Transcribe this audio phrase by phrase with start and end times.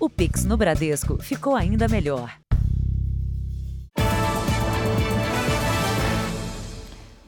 [0.00, 2.32] O Pix no Bradesco ficou ainda melhor.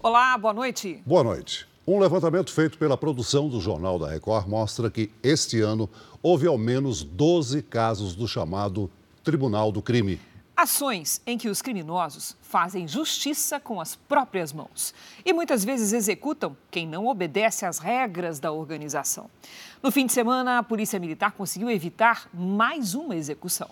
[0.01, 1.03] Olá, boa noite.
[1.05, 1.67] Boa noite.
[1.85, 5.91] Um levantamento feito pela produção do Jornal da Record mostra que este ano
[6.23, 8.89] houve ao menos 12 casos do chamado
[9.25, 10.21] Tribunal do Crime.
[10.61, 14.93] Ações em que os criminosos fazem justiça com as próprias mãos
[15.25, 19.31] e muitas vezes executam quem não obedece às regras da organização.
[19.83, 23.71] No fim de semana, a Polícia Militar conseguiu evitar mais uma execução.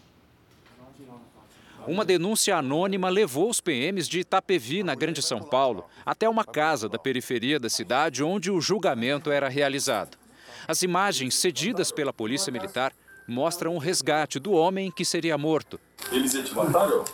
[1.86, 6.88] Uma denúncia anônima levou os PMs de Itapevi, na Grande São Paulo, até uma casa
[6.88, 10.16] da periferia da cidade onde o julgamento era realizado.
[10.66, 12.94] As imagens cedidas pela Polícia Militar
[13.28, 15.78] mostram o resgate do homem que seria morto.
[16.10, 16.54] Eles iam te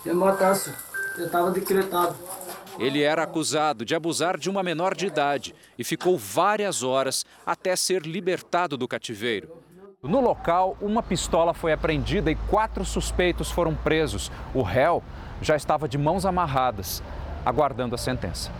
[0.07, 0.73] Eu matasse.
[1.19, 2.17] Eu estava decretado.
[2.79, 7.77] Ele era acusado de abusar de uma menor de idade e ficou várias horas até
[7.77, 9.63] ser libertado do cativeiro.
[10.03, 14.31] No local, uma pistola foi apreendida e quatro suspeitos foram presos.
[14.53, 15.03] O réu
[15.41, 17.03] já estava de mãos amarradas,
[17.45, 18.51] aguardando a sentença.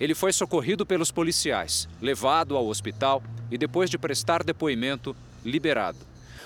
[0.00, 5.98] Ele foi socorrido pelos policiais, levado ao hospital e, depois de prestar depoimento, liberado.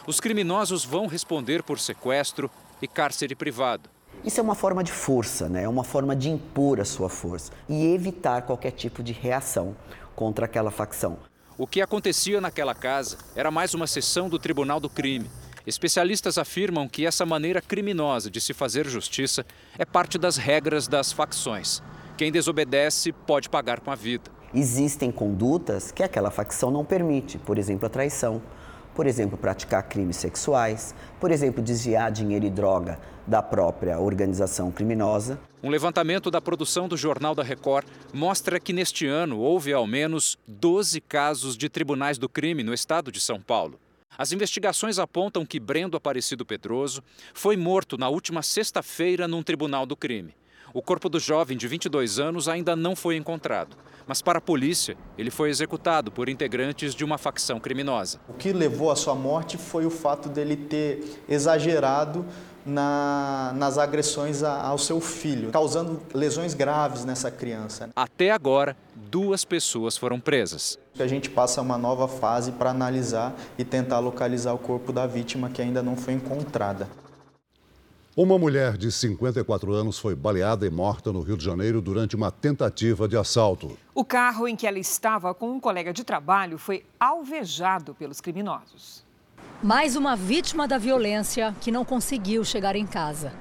[0.05, 2.50] Os criminosos vão responder por sequestro
[2.81, 3.89] e cárcere privado.
[4.25, 5.62] Isso é uma forma de força, né?
[5.62, 9.77] é uma forma de impor a sua força e evitar qualquer tipo de reação
[10.17, 11.19] contra aquela facção.
[11.56, 15.30] O que acontecia naquela casa era mais uma sessão do Tribunal do Crime.
[15.64, 19.47] Especialistas afirmam que essa maneira criminosa de se fazer justiça
[19.78, 21.80] é parte das regras das facções.
[22.17, 24.28] Quem desobedece pode pagar com a vida.
[24.53, 28.42] Existem condutas que aquela facção não permite, por exemplo, a traição
[28.95, 35.39] por exemplo, praticar crimes sexuais, por exemplo, desviar dinheiro e droga da própria organização criminosa.
[35.62, 40.37] Um levantamento da produção do Jornal da Record mostra que neste ano houve ao menos
[40.47, 43.79] 12 casos de tribunais do crime no estado de São Paulo.
[44.19, 49.97] As investigações apontam que Brendo Aparecido Pedroso foi morto na última sexta-feira num tribunal do
[49.97, 50.35] crime.
[50.75, 53.77] O corpo do jovem de 22 anos ainda não foi encontrado.
[54.07, 58.19] Mas para a polícia, ele foi executado por integrantes de uma facção criminosa.
[58.27, 62.24] O que levou à sua morte foi o fato dele ter exagerado
[62.64, 67.91] na, nas agressões ao seu filho, causando lesões graves nessa criança.
[67.95, 70.79] Até agora, duas pessoas foram presas.
[70.98, 75.51] A gente passa uma nova fase para analisar e tentar localizar o corpo da vítima
[75.51, 76.89] que ainda não foi encontrada.
[78.14, 82.30] Uma mulher de 54 anos foi baleada e morta no Rio de Janeiro durante uma
[82.30, 83.78] tentativa de assalto.
[83.95, 89.02] O carro em que ela estava com um colega de trabalho foi alvejado pelos criminosos.
[89.62, 93.33] Mais uma vítima da violência que não conseguiu chegar em casa.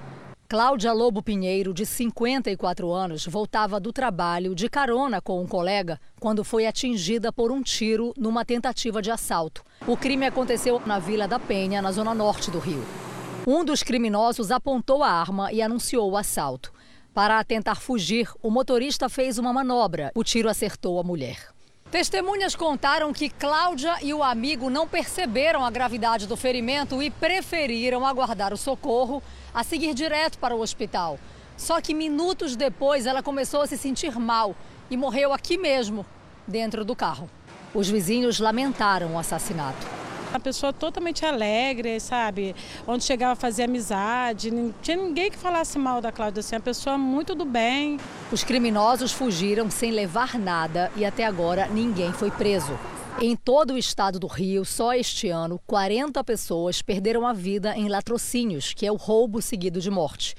[0.48, 6.46] Cláudia Lobo Pinheiro, de 54 anos, voltava do trabalho de carona com um colega quando
[6.46, 9.66] foi atingida por um tiro numa tentativa de assalto.
[9.86, 13.11] O crime aconteceu na Vila da Penha, na zona norte do Rio.
[13.48, 16.72] Um dos criminosos apontou a arma e anunciou o assalto.
[17.12, 20.12] Para tentar fugir, o motorista fez uma manobra.
[20.14, 21.50] O tiro acertou a mulher.
[21.90, 28.06] Testemunhas contaram que Cláudia e o amigo não perceberam a gravidade do ferimento e preferiram
[28.06, 31.20] aguardar o socorro a seguir direto para o hospital.
[31.58, 34.56] Só que minutos depois ela começou a se sentir mal
[34.90, 36.06] e morreu aqui mesmo,
[36.48, 37.28] dentro do carro.
[37.74, 40.01] Os vizinhos lamentaram o assassinato.
[40.32, 42.56] Uma pessoa totalmente alegre, sabe?
[42.88, 46.62] Onde chegava a fazer amizade, não tinha ninguém que falasse mal da Cláudia, assim, uma
[46.62, 48.00] pessoa muito do bem.
[48.32, 52.80] Os criminosos fugiram sem levar nada e até agora ninguém foi preso.
[53.20, 57.90] Em todo o estado do Rio, só este ano, 40 pessoas perderam a vida em
[57.90, 60.34] latrocínios, que é o roubo seguido de morte.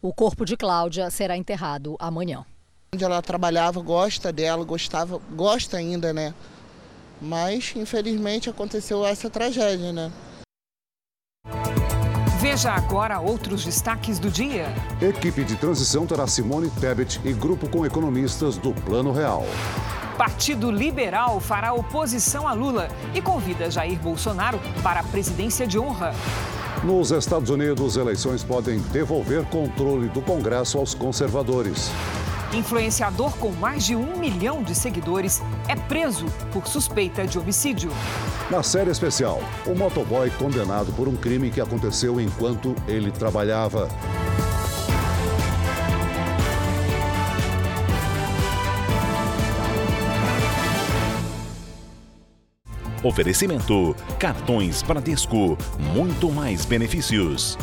[0.00, 2.46] O corpo de Cláudia será enterrado amanhã.
[2.94, 6.32] Onde ela trabalhava, gosta dela, gostava, gosta ainda, né?
[7.20, 10.12] Mas, infelizmente, aconteceu essa tragédia, né?
[12.40, 14.66] Veja agora outros destaques do dia.
[15.00, 19.44] Equipe de transição terá Simone Tebet e grupo com economistas do Plano Real.
[20.18, 26.14] Partido Liberal fará oposição a Lula e convida Jair Bolsonaro para a presidência de honra.
[26.84, 31.90] Nos Estados Unidos, eleições podem devolver controle do Congresso aos conservadores.
[32.54, 37.90] Influenciador com mais de um milhão de seguidores é preso por suspeita de homicídio.
[38.48, 43.88] Na série especial, o motoboy condenado por um crime que aconteceu enquanto ele trabalhava.
[53.02, 55.58] Oferecimento: cartões Bradesco,
[55.92, 57.58] muito mais benefícios.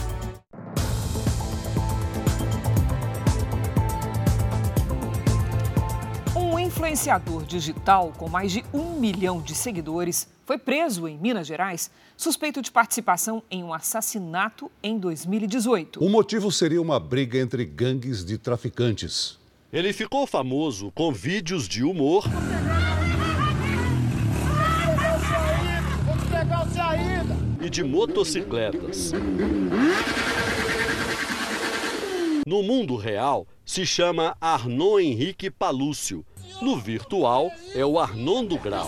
[7.02, 12.62] Influenciador digital com mais de um milhão de seguidores foi preso em Minas Gerais, suspeito
[12.62, 16.04] de participação em um assassinato em 2018.
[16.04, 19.40] O motivo seria uma briga entre gangues de traficantes.
[19.74, 22.26] Ele ficou famoso com vídeos de humor.
[27.60, 29.12] E de motocicletas.
[32.46, 36.24] No mundo real, se chama Arnon Henrique Palúcio.
[36.62, 38.88] No virtual, é o Arnondo Grau.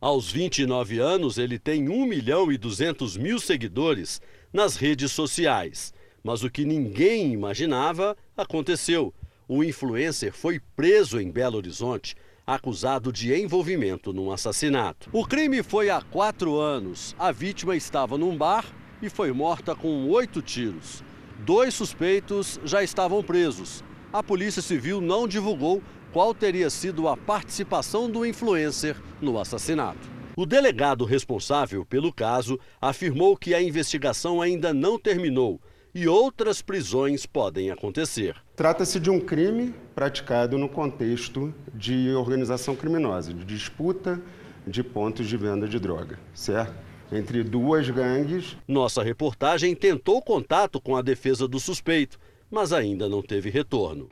[0.00, 4.20] Aos 29 anos, ele tem 1 milhão e 200 mil seguidores
[4.52, 5.94] nas redes sociais.
[6.24, 9.14] Mas o que ninguém imaginava aconteceu.
[9.46, 15.08] O influencer foi preso em Belo Horizonte, acusado de envolvimento num assassinato.
[15.12, 17.14] O crime foi há quatro anos.
[17.16, 18.64] A vítima estava num bar
[19.00, 21.04] e foi morta com oito tiros.
[21.38, 23.84] Dois suspeitos já estavam presos.
[24.12, 25.82] A Polícia Civil não divulgou
[26.12, 30.06] qual teria sido a participação do influencer no assassinato.
[30.36, 35.58] O delegado responsável pelo caso afirmou que a investigação ainda não terminou
[35.94, 38.36] e outras prisões podem acontecer.
[38.54, 44.20] Trata-se de um crime praticado no contexto de organização criminosa, de disputa
[44.66, 46.74] de pontos de venda de droga, certo?
[47.10, 48.58] Entre duas gangues.
[48.68, 52.18] Nossa reportagem tentou contato com a defesa do suspeito,
[52.52, 54.10] mas ainda não teve retorno.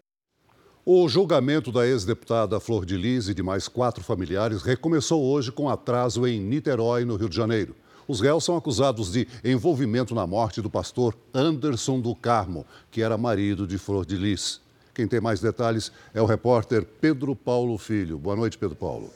[0.85, 5.69] O julgamento da ex-deputada Flor de Lis e de mais quatro familiares recomeçou hoje com
[5.69, 7.77] atraso em Niterói, no Rio de Janeiro.
[8.09, 13.19] Os réus são acusados de envolvimento na morte do pastor Anderson do Carmo, que era
[13.19, 14.63] marido de Flor de Lis.
[14.95, 18.19] Quem tem mais detalhes é o repórter Pedro Paulo Filho.
[18.19, 19.11] Boa noite, Pedro Paulo.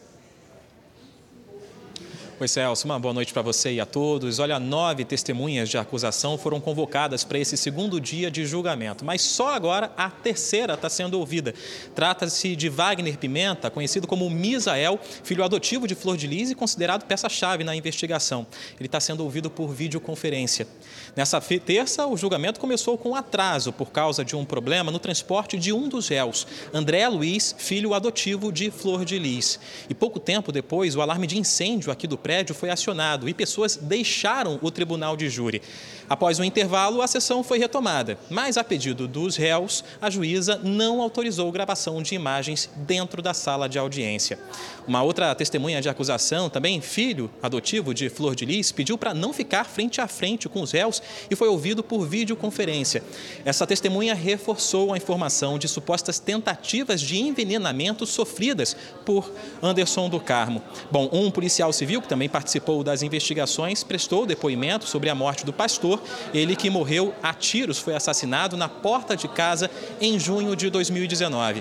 [2.41, 2.85] Oi, Celso.
[2.85, 4.41] Uma boa noite para você e a todos.
[4.41, 9.55] Olha, nove testemunhas de acusação foram convocadas para esse segundo dia de julgamento, mas só
[9.55, 11.55] agora a terceira está sendo ouvida.
[11.95, 17.05] Trata-se de Wagner Pimenta, conhecido como Misael, filho adotivo de Flor de Lis e considerado
[17.05, 18.45] peça-chave na investigação.
[18.81, 20.67] Ele está sendo ouvido por videoconferência.
[21.15, 25.73] Nessa terça, o julgamento começou com atraso por causa de um problema no transporte de
[25.73, 29.61] um dos réus, André Luiz, filho adotivo de Flor de Lis.
[29.89, 33.77] E pouco tempo depois, o alarme de incêndio aqui do prédio foi acionado e pessoas
[33.77, 35.63] deixaram o tribunal de júri.
[36.09, 41.01] Após um intervalo, a sessão foi retomada, mas a pedido dos réus, a juíza não
[41.01, 44.39] autorizou gravação de imagens dentro da sala de audiência.
[44.87, 49.33] Uma outra testemunha de acusação, também filho adotivo de Flor de Lis, pediu para não
[49.33, 53.03] ficar frente a frente com os réus e foi ouvido por videoconferência.
[53.45, 58.77] Essa testemunha reforçou a informação de supostas tentativas de envenenamento sofridas
[59.07, 59.31] por
[59.63, 60.63] Anderson do Carmo.
[60.91, 65.53] Bom, um policial civil que também participou das investigações prestou depoimento sobre a morte do
[65.53, 66.01] pastor,
[66.33, 69.69] ele que morreu a tiros, foi assassinado na porta de casa
[70.01, 71.61] em junho de 2019.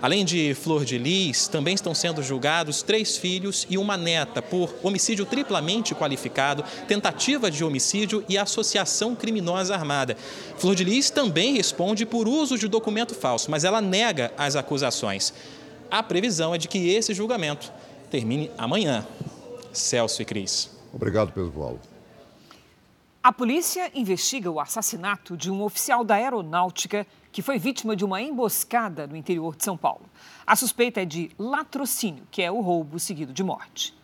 [0.00, 4.74] Além de Flor de Lis, também estão sendo julgados três filhos e uma neta por
[4.82, 10.16] homicídio triplamente qualificado, tentativa de homicídio e associação criminosa armada.
[10.56, 15.34] Flor de Lis também responde por uso de documento falso, mas ela nega as acusações.
[15.90, 17.70] A previsão é de que esse julgamento
[18.10, 19.06] termine amanhã.
[19.72, 20.70] Celso e Cris.
[20.92, 21.80] Obrigado, Pedro Paulo.
[23.22, 28.20] A polícia investiga o assassinato de um oficial da aeronáutica que foi vítima de uma
[28.20, 30.06] emboscada no interior de São Paulo.
[30.46, 33.94] A suspeita é de latrocínio, que é o roubo seguido de morte.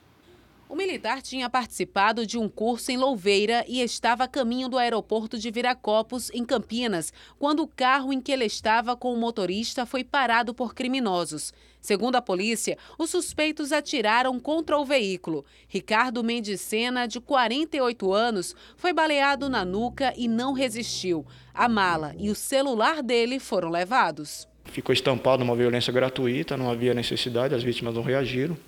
[0.68, 5.38] O militar tinha participado de um curso em Louveira e estava a caminho do aeroporto
[5.38, 10.02] de Viracopos, em Campinas, quando o carro em que ele estava com o motorista foi
[10.02, 11.54] parado por criminosos.
[11.87, 15.45] Segundo a polícia, os suspeitos atiraram contra o veículo.
[15.69, 21.25] Ricardo Mendes Sena, de 48 anos, foi baleado na nuca e não resistiu.
[21.55, 24.49] A mala e o celular dele foram levados.
[24.64, 28.59] Ficou estampado uma violência gratuita, não havia necessidade, as vítimas não reagiram.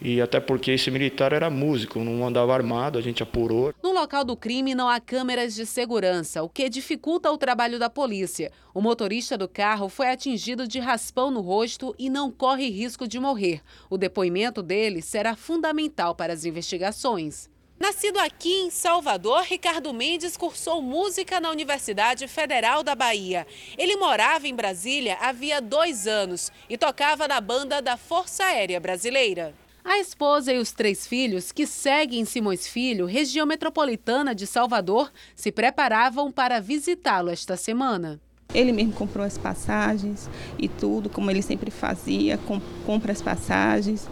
[0.00, 3.72] E até porque esse militar era músico, não andava armado, a gente apurou.
[3.82, 7.88] No local do crime não há câmeras de segurança, o que dificulta o trabalho da
[7.88, 8.52] polícia.
[8.74, 13.18] O motorista do carro foi atingido de raspão no rosto e não corre risco de
[13.18, 13.62] morrer.
[13.88, 17.48] O depoimento dele será fundamental para as investigações.
[17.78, 23.46] Nascido aqui em Salvador, Ricardo Mendes cursou música na Universidade Federal da Bahia.
[23.76, 29.54] Ele morava em Brasília havia dois anos e tocava na banda da Força Aérea Brasileira.
[29.88, 35.12] A esposa e os três filhos, que seguem em Simões Filho, região metropolitana de Salvador,
[35.36, 38.20] se preparavam para visitá-lo esta semana.
[38.52, 40.28] Ele mesmo comprou as passagens
[40.58, 44.08] e tudo, como ele sempre fazia, com, compra as passagens.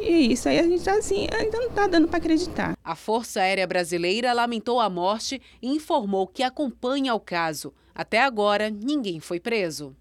[0.00, 2.74] E isso aí a gente assim, ainda não está dando para acreditar.
[2.82, 7.74] A Força Aérea Brasileira lamentou a morte e informou que acompanha o caso.
[7.94, 9.94] Até agora, ninguém foi preso.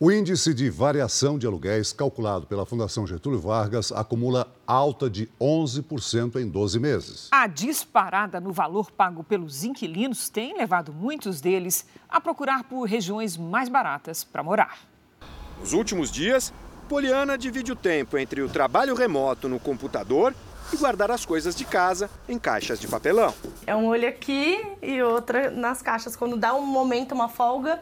[0.00, 6.36] O índice de variação de aluguéis calculado pela Fundação Getúlio Vargas acumula alta de 11%
[6.36, 7.28] em 12 meses.
[7.32, 13.36] A disparada no valor pago pelos inquilinos tem levado muitos deles a procurar por regiões
[13.36, 14.78] mais baratas para morar.
[15.58, 16.54] Nos últimos dias,
[16.88, 20.32] Poliana divide o tempo entre o trabalho remoto no computador
[20.72, 23.34] e guardar as coisas de casa em caixas de papelão.
[23.66, 26.14] É um olho aqui e outra nas caixas.
[26.14, 27.80] Quando dá um momento, uma folga,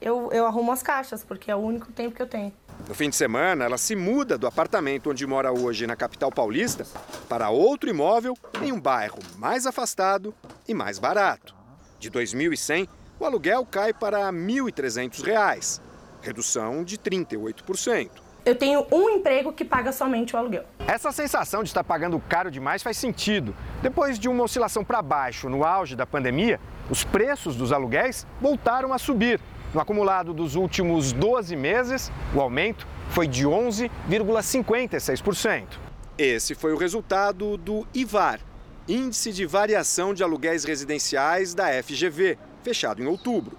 [0.00, 2.52] eu, eu arrumo as caixas, porque é o único tempo que eu tenho.
[2.88, 6.86] No fim de semana, ela se muda do apartamento onde mora hoje na capital paulista
[7.28, 10.34] para outro imóvel em um bairro mais afastado
[10.66, 11.54] e mais barato.
[11.98, 12.88] De 2.100,
[13.18, 15.80] o aluguel cai para R$ 1.300,
[16.22, 18.10] redução de 38%.
[18.42, 20.64] Eu tenho um emprego que paga somente o aluguel.
[20.88, 23.54] Essa sensação de estar pagando caro demais faz sentido.
[23.82, 28.94] Depois de uma oscilação para baixo no auge da pandemia, os preços dos aluguéis voltaram
[28.94, 29.38] a subir
[29.72, 35.78] no acumulado dos últimos 12 meses, o aumento foi de 11,56%.
[36.18, 38.40] Esse foi o resultado do IVAR,
[38.88, 43.58] Índice de Variação de Aluguéis Residenciais da FGV, fechado em outubro.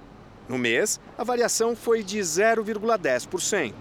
[0.50, 3.74] No mês, a variação foi de 0,10%.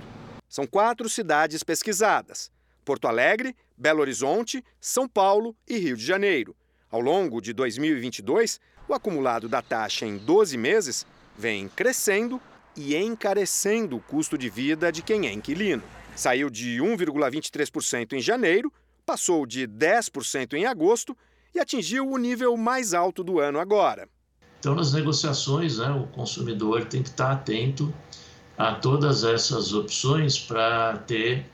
[0.49, 2.53] São quatro cidades pesquisadas:
[2.85, 6.55] Porto Alegre, Belo Horizonte, São Paulo e Rio de Janeiro.
[6.91, 11.07] Ao longo de 2022, o acumulado da taxa em 12 meses
[11.37, 12.41] vem crescendo
[12.77, 15.83] e encarecendo o custo de vida de quem é inquilino.
[16.15, 18.73] Saiu de 1,23% em janeiro,
[19.05, 21.17] passou de 10% em agosto
[21.55, 24.09] e atingiu o nível mais alto do ano agora.
[24.59, 27.93] Então, nas negociações, né, o consumidor tem que estar atento
[28.59, 31.47] a todas essas opções para ter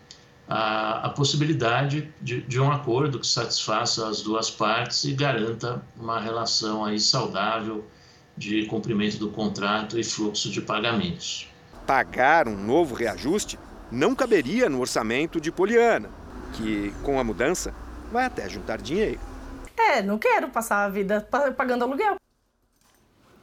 [0.48, 6.20] a, a possibilidade de, de, um acordo que satisfaça as duas partes e garanta uma
[6.20, 7.84] relação aí saudável
[8.36, 11.48] de cumprimento do contrato e fluxo de pagamentos.
[11.86, 13.58] Pagar um novo reajuste
[13.90, 16.10] não caberia no orçamento de Poliana,
[16.54, 17.72] que, com a mudança,
[18.12, 19.20] vai até juntar dinheiro.
[19.76, 21.20] É, não quero passar a vida
[21.56, 22.16] pagando aluguel.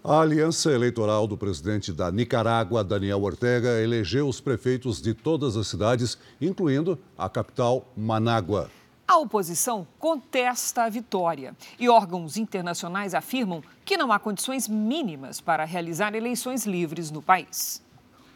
[0.04, 5.68] A aliança eleitoral do presidente da Nicarágua, Daniel Ortega, elegeu os prefeitos de todas as
[5.68, 8.70] cidades, incluindo a capital, Manágua.
[9.06, 15.66] A oposição contesta a vitória e órgãos internacionais afirmam que não há condições mínimas para
[15.66, 17.84] realizar eleições livres no país.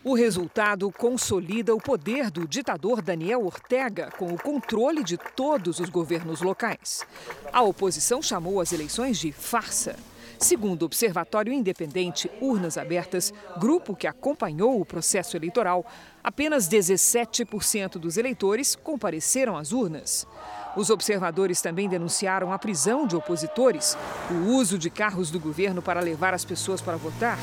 [0.04, 5.90] O resultado consolida o poder do ditador Daniel Ortega com o controle de todos os
[5.90, 7.06] governos locais.
[7.52, 9.96] A oposição chamou as eleições de farsa.
[10.40, 15.84] Segundo o Observatório Independente Urnas Abertas, grupo que acompanhou o processo eleitoral,
[16.24, 20.28] apenas 17% dos eleitores compareceram às urnas.
[20.76, 23.98] Os observadores também denunciaram a prisão de opositores,
[24.30, 27.40] o uso de carros do governo para levar as pessoas para votar,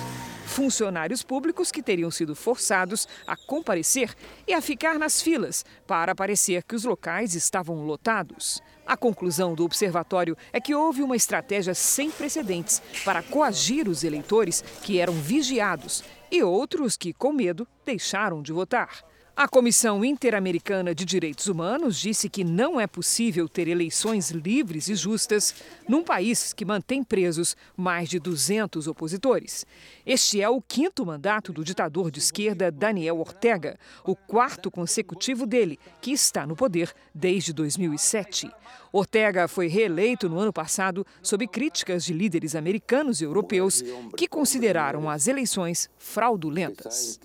[0.46, 4.14] funcionários públicos que teriam sido forçados a comparecer
[4.46, 8.62] e a ficar nas filas para parecer que os locais estavam lotados.
[8.86, 14.62] A conclusão do observatório é que houve uma estratégia sem precedentes para coagir os eleitores
[14.82, 19.13] que eram vigiados e outros que, com medo, deixaram de votar.
[19.36, 24.94] A Comissão Interamericana de Direitos Humanos disse que não é possível ter eleições livres e
[24.94, 25.52] justas
[25.88, 29.66] num país que mantém presos mais de 200 opositores.
[30.06, 35.80] Este é o quinto mandato do ditador de esquerda Daniel Ortega, o quarto consecutivo dele,
[36.00, 38.48] que está no poder desde 2007.
[38.92, 43.82] Ortega foi reeleito no ano passado sob críticas de líderes americanos e europeus
[44.16, 47.18] que consideraram as eleições fraudulentas.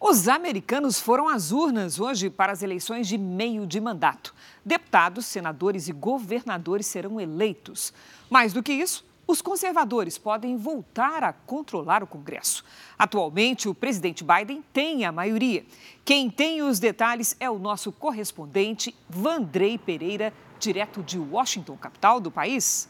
[0.00, 4.32] Os americanos foram às urnas hoje para as eleições de meio de mandato.
[4.64, 7.92] Deputados, senadores e governadores serão eleitos.
[8.30, 12.64] Mais do que isso, os conservadores podem voltar a controlar o Congresso.
[12.96, 15.66] Atualmente, o presidente Biden tem a maioria.
[16.04, 22.30] Quem tem os detalhes é o nosso correspondente Vandrei Pereira, direto de Washington, capital do
[22.30, 22.88] país.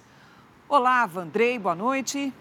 [0.68, 2.34] Olá, Vandrei, boa noite.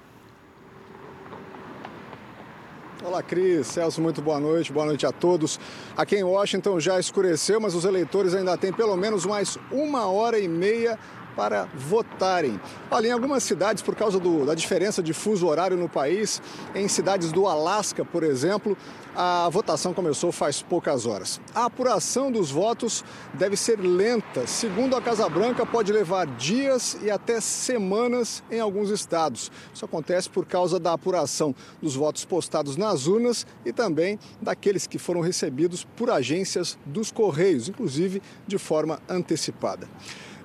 [3.08, 3.68] Olá, Cris.
[3.68, 4.74] Celso, muito boa noite.
[4.74, 5.58] Boa noite a todos.
[5.96, 10.38] Aqui em Washington já escureceu, mas os eleitores ainda têm pelo menos mais uma hora
[10.38, 11.00] e meia
[11.38, 12.60] para votarem.
[12.90, 16.42] Olha, em algumas cidades, por causa do, da diferença de fuso horário no país,
[16.74, 18.76] em cidades do Alasca, por exemplo,
[19.16, 21.40] a votação começou faz poucas horas.
[21.54, 23.04] A apuração dos votos
[23.36, 24.48] deve ser lenta.
[24.48, 29.52] Segundo a Casa Branca, pode levar dias e até semanas em alguns estados.
[29.74, 34.98] Isso acontece por causa da apuração dos votos postados nas urnas e também daqueles que
[34.98, 39.88] foram recebidos por agências dos Correios, inclusive de forma antecipada.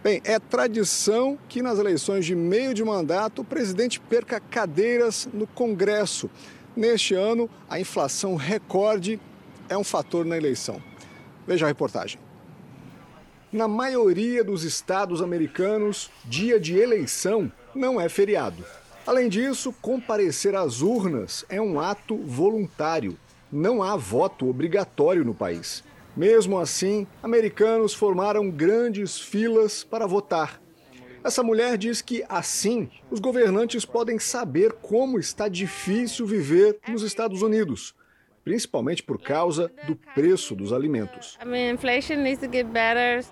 [0.03, 5.47] Bem, é tradição que nas eleições de meio de mandato o presidente perca cadeiras no
[5.47, 6.29] Congresso.
[6.75, 9.21] Neste ano, a inflação recorde
[9.69, 10.83] é um fator na eleição.
[11.47, 12.19] Veja a reportagem.
[13.53, 18.65] Na maioria dos estados americanos, dia de eleição não é feriado.
[19.07, 23.17] Além disso, comparecer às urnas é um ato voluntário.
[23.53, 25.85] Não há voto obrigatório no país.
[26.17, 30.61] Mesmo assim, americanos formaram grandes filas para votar.
[31.25, 37.43] Essa mulher diz que, assim, os governantes podem saber como está difícil viver nos Estados
[37.43, 37.95] Unidos
[38.45, 41.39] principalmente por causa do preço dos alimentos.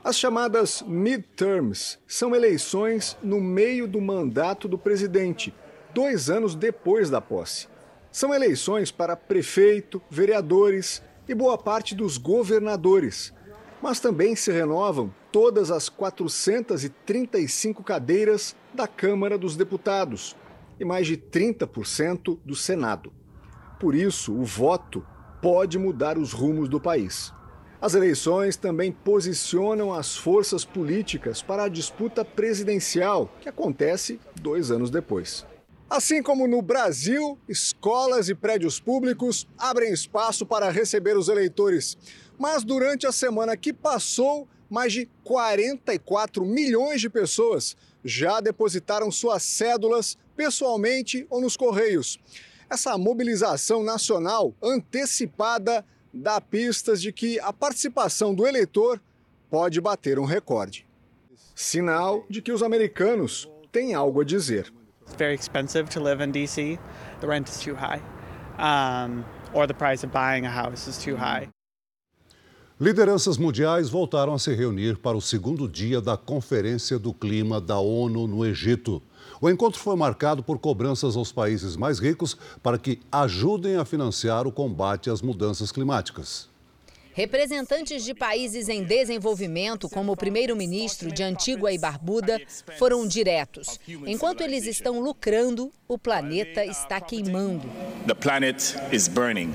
[0.04, 5.52] As chamadas midterms são eleições no meio do mandato do presidente,
[5.92, 7.68] dois anos depois da posse.
[8.12, 13.32] São eleições para prefeito, vereadores e boa parte dos governadores.
[13.80, 20.36] Mas também se renovam todas as 435 cadeiras da Câmara dos Deputados
[20.78, 23.12] e mais de 30% do Senado.
[23.78, 25.06] Por isso, o voto
[25.40, 27.32] pode mudar os rumos do país.
[27.80, 34.90] As eleições também posicionam as forças políticas para a disputa presidencial, que acontece dois anos
[34.90, 35.46] depois.
[35.90, 41.98] Assim como no Brasil, escolas e prédios públicos abrem espaço para receber os eleitores.
[42.38, 49.42] Mas durante a semana que passou, mais de 44 milhões de pessoas já depositaram suas
[49.42, 52.20] cédulas pessoalmente ou nos correios.
[52.70, 59.02] Essa mobilização nacional antecipada dá pistas de que a participação do eleitor
[59.50, 60.86] pode bater um recorde.
[61.52, 64.72] Sinal de que os americanos têm algo a dizer.
[65.10, 66.78] It's very expensive to live in DC.
[67.20, 68.00] The rent is too high.
[68.58, 71.48] Um, or the price of buying a house is too high.
[72.80, 77.80] Lideranças mundiais voltaram a se reunir para o segundo dia da Conferência do Clima da
[77.80, 79.02] ONU no Egito.
[79.40, 84.46] O encontro foi marcado por cobranças aos países mais ricos para que ajudem a financiar
[84.46, 86.48] o combate às mudanças climáticas.
[87.20, 92.40] Representantes de países em desenvolvimento, como o primeiro-ministro de Antigua e Barbuda,
[92.78, 93.78] foram diretos.
[94.06, 97.68] Enquanto eles estão lucrando, o planeta está queimando.
[98.06, 99.52] The planet is burning.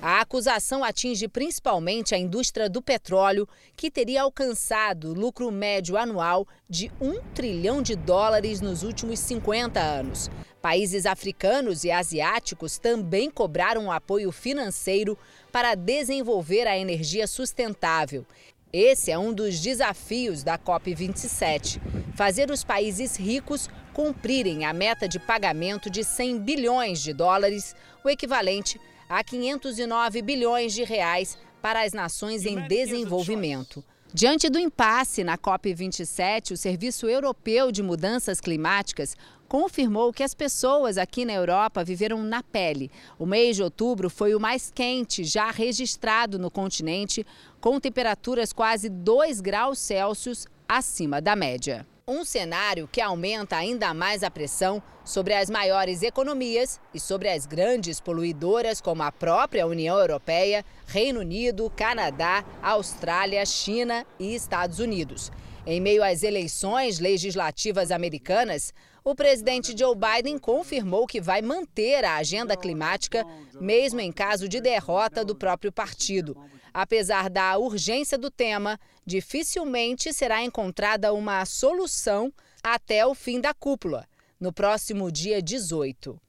[0.00, 6.92] A acusação atinge principalmente a indústria do petróleo, que teria alcançado lucro médio anual de
[7.00, 10.30] 1 trilhão de dólares nos últimos 50 anos.
[10.62, 15.18] Países africanos e asiáticos também cobraram apoio financeiro
[15.50, 18.24] para desenvolver a energia sustentável.
[18.72, 21.80] Esse é um dos desafios da COP27:
[22.14, 28.08] fazer os países ricos cumprirem a meta de pagamento de 100 bilhões de dólares, o
[28.08, 33.84] equivalente a 509 bilhões de reais para as nações em desenvolvimento.
[34.12, 39.16] Diante do impasse na COP27, o Serviço Europeu de Mudanças Climáticas
[39.48, 42.90] confirmou que as pessoas aqui na Europa viveram na pele.
[43.16, 47.24] O mês de outubro foi o mais quente já registrado no continente,
[47.60, 51.86] com temperaturas quase 2 graus Celsius acima da média.
[52.12, 57.46] Um cenário que aumenta ainda mais a pressão sobre as maiores economias e sobre as
[57.46, 65.30] grandes poluidoras como a própria União Europeia, Reino Unido, Canadá, Austrália, China e Estados Unidos.
[65.64, 72.16] Em meio às eleições legislativas americanas, o presidente Joe Biden confirmou que vai manter a
[72.16, 73.24] agenda climática,
[73.60, 76.36] mesmo em caso de derrota do próprio partido.
[76.72, 82.32] Apesar da urgência do tema, dificilmente será encontrada uma solução
[82.62, 84.06] até o fim da cúpula,
[84.38, 86.20] no próximo dia 18.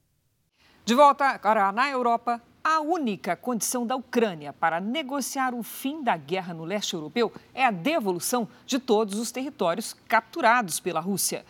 [0.84, 6.16] De volta agora na Europa, a única condição da Ucrânia para negociar o fim da
[6.16, 11.44] guerra no leste europeu é a devolução de todos os territórios capturados pela Rússia.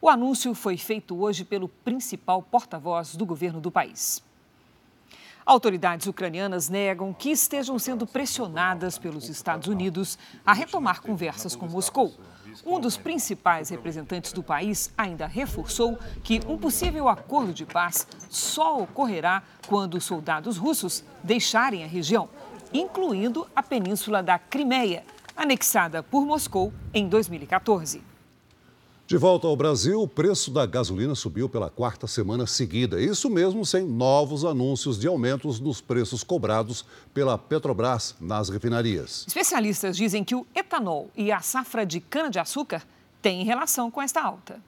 [0.00, 4.22] O anúncio foi feito hoje pelo principal porta-voz do governo do país.
[5.44, 12.14] Autoridades ucranianas negam que estejam sendo pressionadas pelos Estados Unidos a retomar conversas com Moscou.
[12.64, 18.80] Um dos principais representantes do país ainda reforçou que um possível acordo de paz só
[18.80, 22.28] ocorrerá quando os soldados russos deixarem a região,
[22.72, 25.04] incluindo a península da Crimeia,
[25.36, 28.17] anexada por Moscou em 2014.
[29.08, 33.00] De volta ao Brasil, o preço da gasolina subiu pela quarta semana seguida.
[33.00, 39.24] Isso mesmo sem novos anúncios de aumentos nos preços cobrados pela Petrobras nas refinarias.
[39.26, 42.82] Especialistas dizem que o etanol e a safra de cana-de-açúcar
[43.22, 44.60] têm relação com esta alta.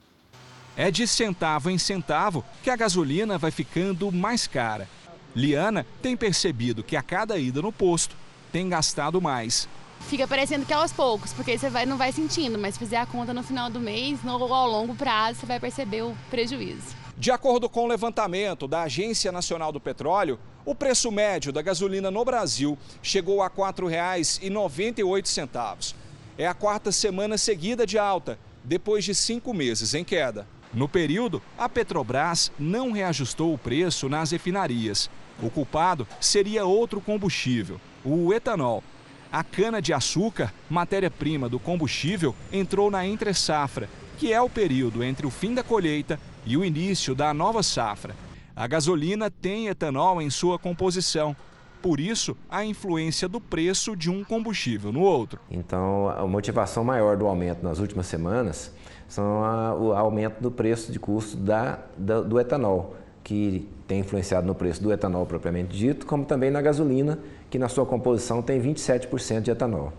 [0.75, 4.89] É de centavo em centavo que a gasolina vai ficando mais cara.
[5.37, 8.17] Liana tem percebido que a cada ida no posto
[8.51, 9.69] tem gastado mais
[10.01, 12.99] fica parecendo que é aos poucos, porque você vai, não vai sentindo, mas se fizer
[12.99, 17.01] a conta no final do mês, no, ao longo prazo, você vai perceber o prejuízo.
[17.17, 22.11] De acordo com o levantamento da Agência Nacional do Petróleo, o preço médio da gasolina
[22.11, 25.95] no Brasil chegou a R$ 4,98.
[26.39, 30.47] É a quarta semana seguida de alta, depois de cinco meses em queda.
[30.73, 35.11] No período, a Petrobras não reajustou o preço nas refinarias.
[35.43, 38.85] O culpado seria outro combustível, o etanol.
[39.33, 43.89] A cana-de-açúcar, matéria-prima do combustível, entrou na entre-safra,
[44.19, 48.17] que é o período entre o fim da colheita e o início da nova safra.
[48.57, 51.37] A gasolina tem etanol em sua composição.
[51.81, 55.39] Por isso, a influência do preço de um combustível no outro.
[55.49, 58.75] Então, a motivação maior do aumento nas últimas semanas
[59.09, 64.47] são a, o aumento do preço de custo da, da, do etanol, que tem influenciado
[64.47, 67.19] no preço do etanol propriamente dito, como também na gasolina,
[67.51, 69.93] que na sua composição tem 27% de etanol.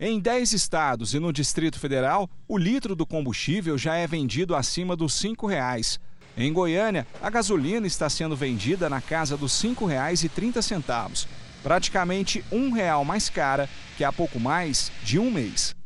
[0.00, 4.96] Em 10 estados e no Distrito Federal, o litro do combustível já é vendido acima
[4.96, 6.00] dos R$ 5,00.
[6.36, 11.26] Em Goiânia, a gasolina está sendo vendida na casa dos R$ 5,30,
[11.62, 15.76] praticamente um real mais cara que há pouco mais de um mês.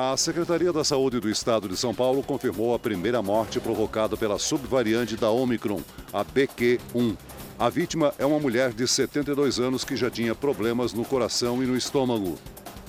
[0.00, 4.38] A Secretaria da Saúde do Estado de São Paulo confirmou a primeira morte provocada pela
[4.38, 5.80] subvariante da Omicron,
[6.12, 7.16] a BQ1.
[7.58, 11.66] A vítima é uma mulher de 72 anos que já tinha problemas no coração e
[11.66, 12.38] no estômago.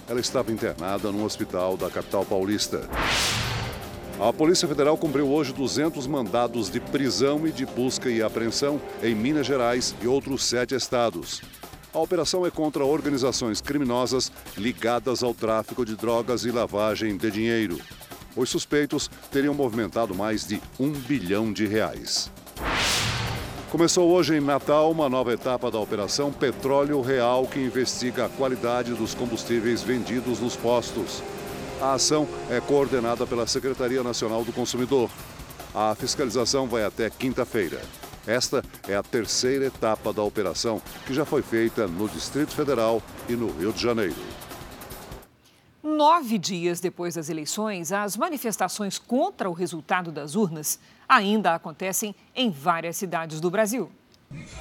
[0.08, 2.88] Ela estava internada num hospital da capital paulista.
[4.20, 9.16] A Polícia Federal cumpriu hoje 200 mandados de prisão e de busca e apreensão em
[9.16, 11.42] Minas Gerais e outros sete estados.
[11.94, 17.80] A operação é contra organizações criminosas ligadas ao tráfico de drogas e lavagem de dinheiro.
[18.36, 22.32] Os suspeitos teriam movimentado mais de um bilhão de reais.
[23.72, 28.94] Começou hoje em Natal uma nova etapa da Operação Petróleo Real, que investiga a qualidade
[28.94, 31.24] dos combustíveis vendidos nos postos.
[31.82, 35.10] A ação é coordenada pela Secretaria Nacional do Consumidor.
[35.74, 37.82] A fiscalização vai até quinta-feira.
[38.30, 43.34] Esta é a terceira etapa da operação, que já foi feita no Distrito Federal e
[43.34, 44.16] no Rio de Janeiro.
[45.82, 52.52] Nove dias depois das eleições, as manifestações contra o resultado das urnas ainda acontecem em
[52.52, 53.90] várias cidades do Brasil.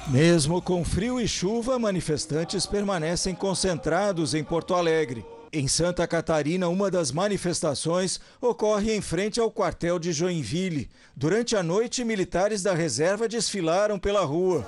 [0.07, 5.23] Mesmo com frio e chuva, manifestantes permanecem concentrados em Porto Alegre.
[5.51, 10.87] Em Santa Catarina, uma das manifestações ocorre em frente ao quartel de Joinville.
[11.15, 14.63] Durante a noite, militares da reserva desfilaram pela rua.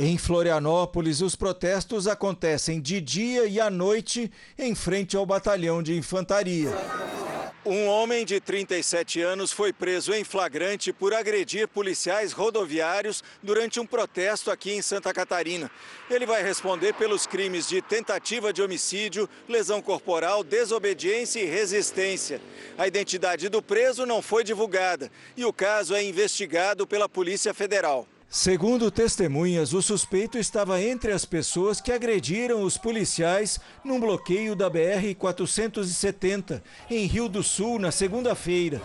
[0.00, 5.94] Em Florianópolis, os protestos acontecem de dia e à noite em frente ao batalhão de
[5.94, 6.70] infantaria.
[7.64, 13.86] Um homem de 37 anos foi preso em flagrante por agredir policiais rodoviários durante um
[13.86, 15.70] protesto aqui em Santa Catarina.
[16.10, 22.40] Ele vai responder pelos crimes de tentativa de homicídio, lesão corporal, desobediência e resistência.
[22.76, 28.08] A identidade do preso não foi divulgada e o caso é investigado pela Polícia Federal.
[28.34, 34.70] Segundo testemunhas, o suspeito estava entre as pessoas que agrediram os policiais num bloqueio da
[34.70, 38.80] BR-470, em Rio do Sul, na segunda-feira.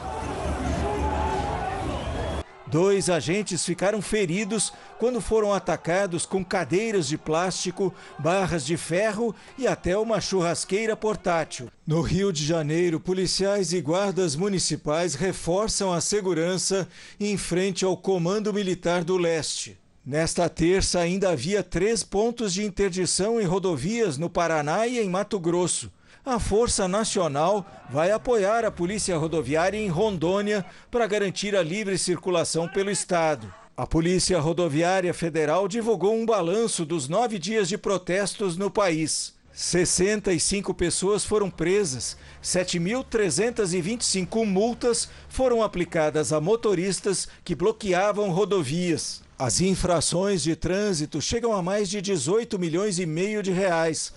[2.70, 9.66] Dois agentes ficaram feridos quando foram atacados com cadeiras de plástico, barras de ferro e
[9.66, 11.70] até uma churrasqueira portátil.
[11.86, 18.54] No Rio de Janeiro, policiais e guardas municipais reforçam a segurança em frente ao Comando
[18.54, 19.78] Militar do Leste.
[20.06, 25.40] Nesta terça, ainda havia três pontos de interdição em rodovias no Paraná e em Mato
[25.40, 25.92] Grosso
[26.28, 32.68] a Força Nacional vai apoiar a Polícia Rodoviária em Rondônia para garantir a livre circulação
[32.68, 33.50] pelo estado.
[33.78, 39.38] A Polícia Rodoviária Federal divulgou um balanço dos nove dias de protestos no país.
[39.54, 49.26] 65 pessoas foram presas, 7.325 multas foram aplicadas a motoristas que bloqueavam rodovias.
[49.40, 54.12] As infrações de trânsito chegam a mais de 18 milhões e meio de reais.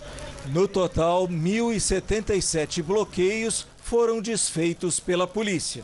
[0.47, 5.83] No total, 1.077 bloqueios foram desfeitos pela polícia.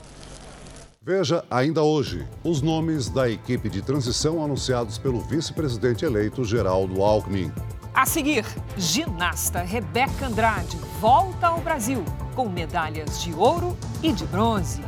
[1.00, 7.52] Veja ainda hoje os nomes da equipe de transição anunciados pelo vice-presidente eleito Geraldo Alckmin.
[7.94, 8.44] A seguir,
[8.76, 12.04] ginasta Rebeca Andrade volta ao Brasil
[12.36, 14.82] com medalhas de ouro e de bronze.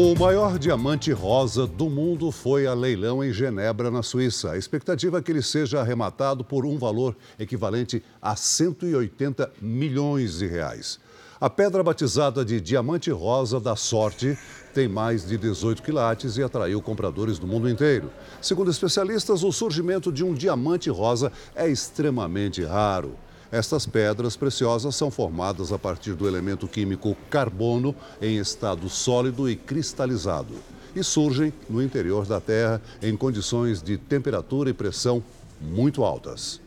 [0.00, 4.52] O maior diamante rosa do mundo foi a leilão em Genebra, na Suíça.
[4.52, 10.46] A expectativa é que ele seja arrematado por um valor equivalente a 180 milhões de
[10.46, 11.00] reais.
[11.40, 14.38] A pedra batizada de diamante rosa da sorte
[14.72, 18.08] tem mais de 18 quilates e atraiu compradores do mundo inteiro.
[18.40, 23.16] Segundo especialistas, o surgimento de um diamante rosa é extremamente raro.
[23.50, 29.56] Estas pedras preciosas são formadas a partir do elemento químico carbono em estado sólido e
[29.56, 30.54] cristalizado
[30.94, 35.22] e surgem no interior da Terra em condições de temperatura e pressão
[35.60, 36.60] muito altas.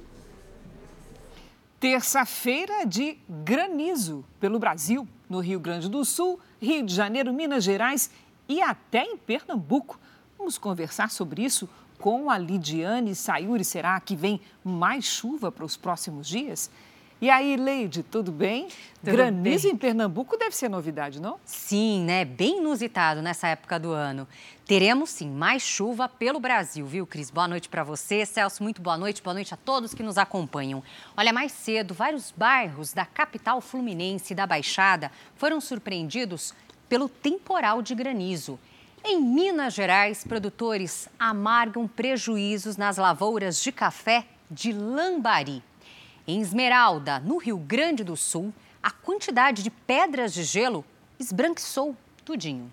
[1.80, 8.10] Terça-feira de granizo pelo Brasil, no Rio Grande do Sul, Rio de Janeiro, Minas Gerais
[8.48, 10.00] e até em Pernambuco.
[10.38, 11.70] Vamos conversar sobre isso
[12.02, 13.64] com a Lidiane Sayuri.
[13.64, 16.70] Será que vem mais chuva para os próximos dias?
[17.22, 18.68] E aí, Leide, tudo bem?
[19.00, 19.76] Tudo Granizo bem.
[19.76, 21.38] em Pernambuco deve ser novidade, não?
[21.46, 22.26] Sim, né?
[22.26, 24.28] Bem inusitado nessa época do ano.
[24.66, 27.30] Teremos sim mais chuva pelo Brasil, viu, Cris?
[27.30, 28.26] Boa noite para você.
[28.26, 29.22] Celso, muito boa noite.
[29.22, 30.82] Boa noite a todos que nos acompanham.
[31.16, 36.56] Olha, mais cedo, vários bairros da capital fluminense e da Baixada foram surpreendidos
[36.90, 38.58] pelo temporal de granizo.
[39.04, 45.64] Em Minas Gerais, produtores amargam prejuízos nas lavouras de café de Lambari.
[46.28, 50.86] Em Esmeralda, no Rio Grande do Sul, a quantidade de pedras de gelo
[51.20, 52.72] esbranquiçou tudinho.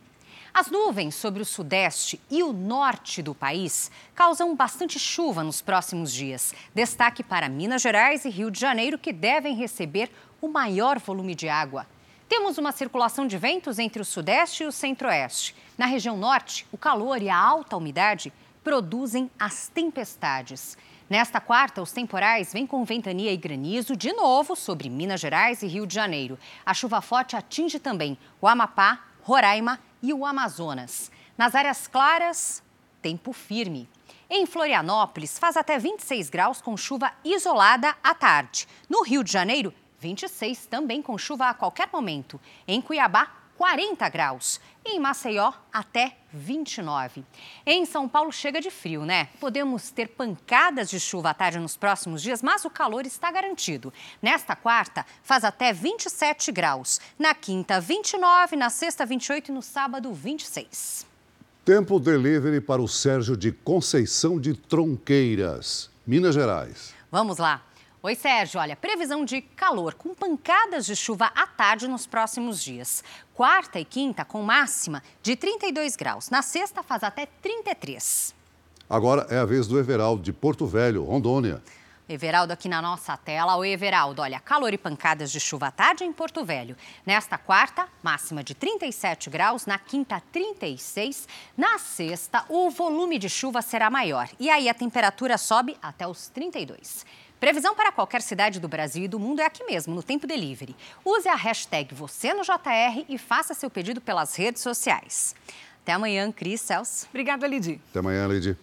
[0.52, 6.12] As nuvens sobre o sudeste e o norte do país causam bastante chuva nos próximos
[6.12, 6.54] dias.
[6.74, 10.10] Destaque para Minas Gerais e Rio de Janeiro, que devem receber
[10.42, 11.86] o maior volume de água.
[12.28, 15.56] Temos uma circulação de ventos entre o sudeste e o centro-oeste.
[15.78, 20.76] Na região norte, o calor e a alta umidade produzem as tempestades.
[21.08, 25.66] Nesta quarta, os temporais vêm com ventania e granizo de novo sobre Minas Gerais e
[25.66, 26.38] Rio de Janeiro.
[26.66, 31.10] A chuva forte atinge também o Amapá, Roraima e o Amazonas.
[31.36, 32.62] Nas áreas claras,
[33.00, 33.88] tempo firme.
[34.28, 38.68] Em Florianópolis, faz até 26 graus com chuva isolada à tarde.
[38.86, 42.40] No Rio de Janeiro, 26 também com chuva a qualquer momento.
[42.66, 44.60] Em Cuiabá, 40 graus.
[44.84, 47.24] Em Maceió, até 29.
[47.66, 49.28] Em São Paulo, chega de frio, né?
[49.40, 53.92] Podemos ter pancadas de chuva à tarde nos próximos dias, mas o calor está garantido.
[54.22, 57.00] Nesta quarta, faz até 27 graus.
[57.18, 58.54] Na quinta, 29.
[58.54, 59.50] Na sexta, 28.
[59.50, 61.04] E no sábado, 26.
[61.64, 66.94] Tempo delivery para o Sérgio de Conceição de Tronqueiras, Minas Gerais.
[67.10, 67.62] Vamos lá.
[68.00, 68.60] Oi, Sérgio.
[68.60, 73.02] Olha, previsão de calor com pancadas de chuva à tarde nos próximos dias.
[73.34, 76.30] Quarta e quinta com máxima de 32 graus.
[76.30, 78.32] Na sexta faz até 33.
[78.88, 81.60] Agora é a vez do Everaldo de Porto Velho, Rondônia.
[82.08, 83.56] Everaldo aqui na nossa tela.
[83.56, 84.22] Oi, Everaldo.
[84.22, 86.76] Olha, calor e pancadas de chuva à tarde em Porto Velho.
[87.04, 89.66] Nesta quarta, máxima de 37 graus.
[89.66, 91.26] Na quinta, 36.
[91.56, 94.28] Na sexta, o volume de chuva será maior.
[94.38, 97.04] E aí a temperatura sobe até os 32.
[97.40, 100.74] Previsão para qualquer cidade do Brasil e do mundo é aqui mesmo, no Tempo Delivery.
[101.04, 105.36] Use a hashtag você no JR e faça seu pedido pelas redes sociais.
[105.82, 107.06] Até amanhã, Cris Celso.
[107.08, 107.80] Obrigada, Lidi.
[107.90, 108.56] Até amanhã, Lidi.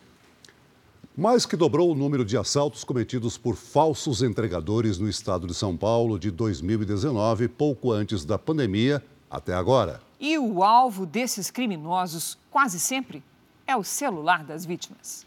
[1.15, 5.77] Mais que dobrou o número de assaltos cometidos por falsos entregadores no estado de São
[5.77, 10.01] Paulo de 2019, pouco antes da pandemia, até agora.
[10.19, 13.23] E o alvo desses criminosos, quase sempre,
[13.65, 15.25] é o celular das vítimas.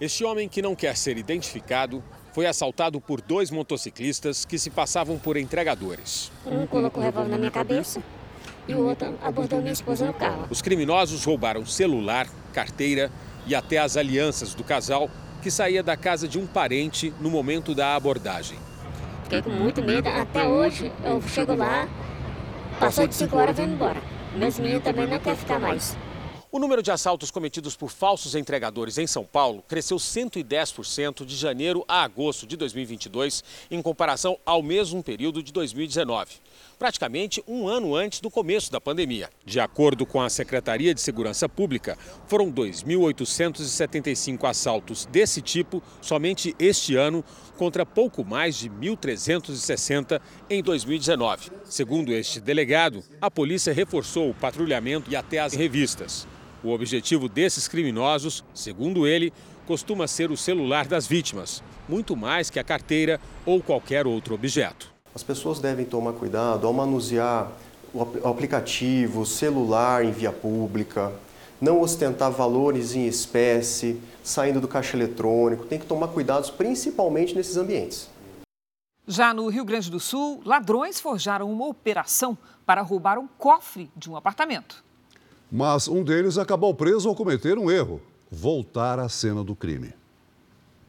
[0.00, 5.18] Este homem que não quer ser identificado foi assaltado por dois motociclistas que se passavam
[5.18, 6.32] por entregadores.
[6.46, 8.02] Um colocou o revólver na minha cabeça
[8.66, 10.46] e o outro abordou minha esposa no carro.
[10.50, 13.10] Os criminosos roubaram celular, carteira
[13.46, 15.10] e até as alianças do casal
[15.42, 18.58] que saía da casa de um parente no momento da abordagem.
[19.24, 20.08] Fiquei com muito medo.
[20.08, 21.88] Até hoje eu chego lá,
[22.78, 24.00] passou de 5 horas, vem embora.
[24.36, 25.96] Meus meninos também não querem ficar mais.
[26.54, 31.82] O número de assaltos cometidos por falsos entregadores em São Paulo cresceu 110% de janeiro
[31.88, 36.34] a agosto de 2022, em comparação ao mesmo período de 2019,
[36.78, 39.30] praticamente um ano antes do começo da pandemia.
[39.46, 46.96] De acordo com a Secretaria de Segurança Pública, foram 2.875 assaltos desse tipo somente este
[46.96, 47.24] ano,
[47.56, 51.50] contra pouco mais de 1.360 em 2019.
[51.64, 56.26] Segundo este delegado, a polícia reforçou o patrulhamento e até as revistas.
[56.64, 59.32] O objetivo desses criminosos, segundo ele,
[59.66, 64.92] costuma ser o celular das vítimas, muito mais que a carteira ou qualquer outro objeto.
[65.14, 67.50] As pessoas devem tomar cuidado ao manusear
[67.92, 71.12] o aplicativo, celular em via pública,
[71.60, 75.66] não ostentar valores em espécie, saindo do caixa eletrônico.
[75.66, 78.08] Tem que tomar cuidados principalmente nesses ambientes.
[79.06, 84.08] Já no Rio Grande do Sul, ladrões forjaram uma operação para roubar um cofre de
[84.08, 84.82] um apartamento.
[85.54, 89.92] Mas um deles acabou preso ao cometer um erro: voltar à cena do crime.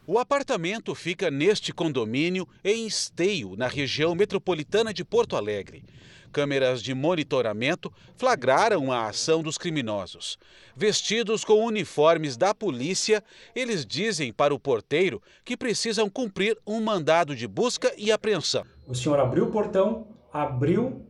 [0.06, 5.84] O apartamento fica neste condomínio em Esteio, na região metropolitana de Porto Alegre.
[6.32, 10.38] Câmeras de monitoramento flagraram a ação dos criminosos.
[10.74, 13.22] Vestidos com uniformes da polícia,
[13.54, 18.64] eles dizem para o porteiro que precisam cumprir um mandado de busca e apreensão.
[18.86, 21.02] O senhor abriu o portão, abriu.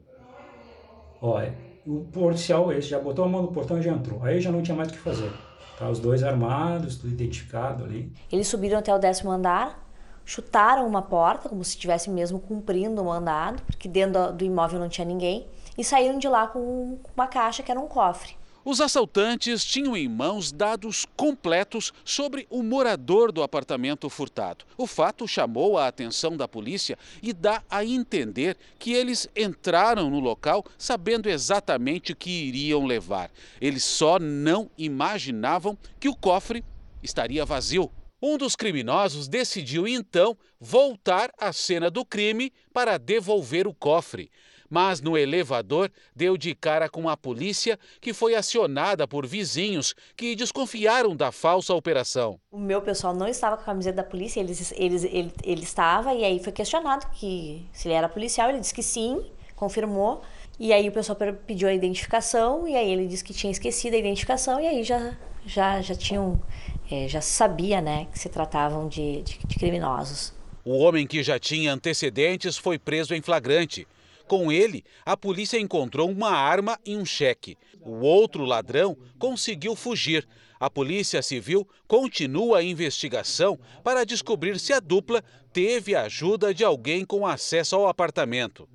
[1.22, 4.22] Olha, o policial esse já botou a mão no portão e já entrou.
[4.22, 5.30] Aí já não tinha mais o que fazer.
[5.78, 8.12] Tá os dois armados, tudo identificado ali.
[8.30, 9.86] Eles subiram até o décimo andar,
[10.24, 14.88] chutaram uma porta, como se estivessem mesmo cumprindo o mandado, porque dentro do imóvel não
[14.88, 18.36] tinha ninguém, e saíram de lá com uma caixa que era um cofre.
[18.66, 24.64] Os assaltantes tinham em mãos dados completos sobre o morador do apartamento furtado.
[24.78, 30.18] O fato chamou a atenção da polícia e dá a entender que eles entraram no
[30.18, 33.30] local sabendo exatamente o que iriam levar.
[33.60, 36.64] Eles só não imaginavam que o cofre
[37.02, 37.90] estaria vazio.
[38.22, 44.30] Um dos criminosos decidiu então voltar à cena do crime para devolver o cofre
[44.74, 50.34] mas no elevador deu de cara com a polícia, que foi acionada por vizinhos que
[50.34, 52.40] desconfiaram da falsa operação.
[52.50, 56.12] O meu pessoal não estava com a camiseta da polícia, eles, eles, ele, ele estava,
[56.12, 60.22] e aí foi questionado que se ele era policial, ele disse que sim, confirmou.
[60.58, 63.96] E aí o pessoal pediu a identificação, e aí ele disse que tinha esquecido a
[63.96, 66.42] identificação, e aí já, já, já tinham,
[66.90, 70.34] é, já sabia, né, que se tratavam de, de, de criminosos.
[70.64, 73.86] O homem que já tinha antecedentes foi preso em flagrante.
[74.26, 77.56] Com ele, a polícia encontrou uma arma e um cheque.
[77.80, 80.26] O outro ladrão conseguiu fugir.
[80.58, 86.64] A Polícia Civil continua a investigação para descobrir se a dupla teve a ajuda de
[86.64, 88.66] alguém com acesso ao apartamento.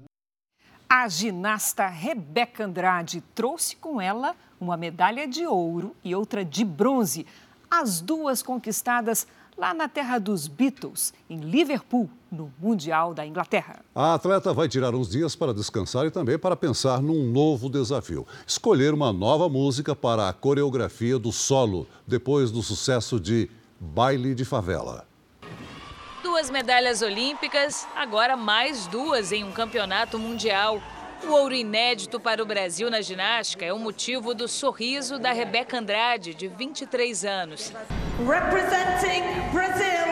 [0.88, 7.26] A ginasta Rebeca Andrade trouxe com ela uma medalha de ouro e outra de bronze,
[7.72, 9.28] as duas conquistadas
[9.60, 13.84] lá na terra dos Beatles, em Liverpool, no Mundial da Inglaterra.
[13.94, 18.26] A atleta vai tirar uns dias para descansar e também para pensar num novo desafio:
[18.48, 24.46] escolher uma nova música para a coreografia do solo, depois do sucesso de Baile de
[24.46, 25.06] Favela.
[26.24, 30.82] Duas medalhas olímpicas, agora mais duas em um campeonato mundial.
[31.24, 35.78] O ouro inédito para o Brasil na ginástica é o motivo do sorriso da Rebeca
[35.78, 37.74] Andrade, de 23 anos.
[38.20, 40.06] Representing Brazil,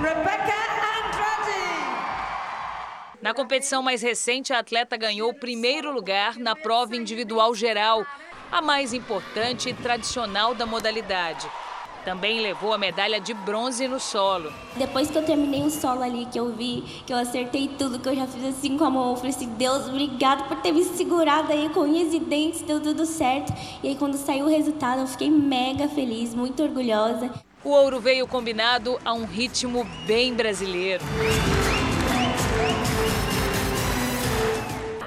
[0.00, 0.54] Rebeca
[1.04, 1.26] Andrade.
[3.20, 8.04] Na competição mais recente, a atleta ganhou o primeiro lugar na prova individual geral,
[8.50, 11.46] a mais importante e tradicional da modalidade.
[12.06, 14.52] Também levou a medalha de bronze no solo.
[14.76, 18.08] Depois que eu terminei o solo ali, que eu vi, que eu acertei tudo, que
[18.08, 20.84] eu já fiz assim com a mão, eu falei assim, Deus, obrigado por ter me
[20.84, 23.52] segurado aí com unhas e dentes, deu tudo certo.
[23.82, 27.28] E aí quando saiu o resultado, eu fiquei mega feliz, muito orgulhosa.
[27.64, 31.02] O ouro veio combinado a um ritmo bem brasileiro.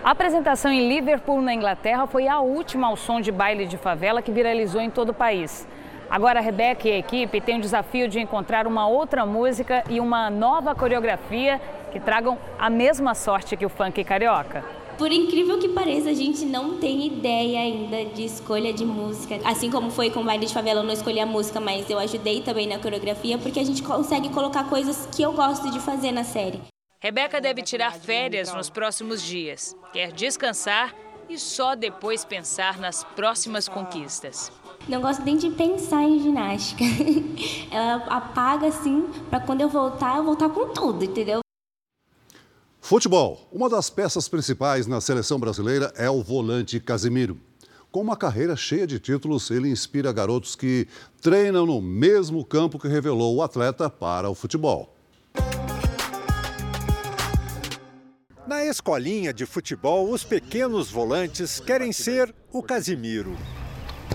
[0.03, 4.21] A apresentação em Liverpool, na Inglaterra, foi a última ao som de baile de favela
[4.21, 5.65] que viralizou em todo o país.
[6.09, 9.99] Agora a Rebeca e a equipe têm o desafio de encontrar uma outra música e
[9.99, 14.65] uma nova coreografia que tragam a mesma sorte que o funk carioca.
[14.97, 19.39] Por incrível que pareça, a gente não tem ideia ainda de escolha de música.
[19.45, 21.99] Assim como foi com o baile de favela, eu não escolhi a música, mas eu
[21.99, 26.11] ajudei também na coreografia, porque a gente consegue colocar coisas que eu gosto de fazer
[26.11, 26.59] na série.
[26.99, 29.73] Rebeca deve tirar férias nos próximos dias.
[29.93, 30.93] Quer descansar
[31.29, 34.51] e só depois pensar nas próximas conquistas.
[34.87, 36.83] Não gosto nem de pensar em ginástica.
[37.69, 41.41] Ela apaga assim, para quando eu voltar, eu voltar com tudo, entendeu?
[42.81, 43.47] Futebol.
[43.51, 47.39] Uma das peças principais na seleção brasileira é o volante Casimiro.
[47.91, 50.87] Com uma carreira cheia de títulos, ele inspira garotos que
[51.21, 54.95] treinam no mesmo campo que revelou o atleta para o futebol.
[58.47, 63.37] Na escolinha de futebol, os pequenos volantes querem ser o Casimiro.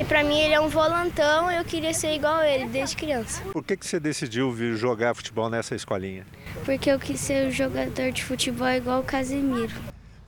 [0.00, 3.40] E para mim ele é um volantão, eu queria ser igual a ele desde criança.
[3.52, 6.26] Por que, que você decidiu vir jogar futebol nessa escolinha?
[6.64, 9.72] Porque eu quis ser um jogador de futebol igual o Casemiro.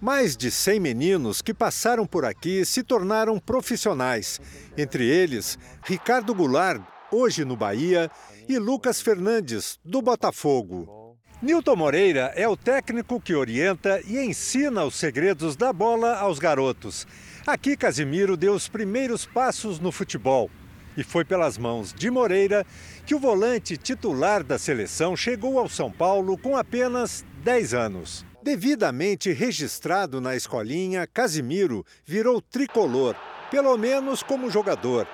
[0.00, 4.40] Mais de 100 meninos que passaram por aqui se tornaram profissionais.
[4.76, 8.10] Entre eles, Ricardo Goulart, hoje no Bahia,
[8.48, 11.16] e Lucas Fernandes, do Botafogo.
[11.42, 17.06] Nilton Moreira é o técnico que orienta e ensina os segredos da bola aos garotos.
[17.46, 20.50] Aqui, Casimiro deu os primeiros passos no futebol.
[20.96, 22.66] E foi pelas mãos de Moreira
[23.06, 28.26] que o volante titular da seleção chegou ao São Paulo com apenas 10 anos.
[28.42, 33.14] Devidamente registrado na escolinha, Casimiro virou tricolor,
[33.48, 35.06] pelo menos como jogador.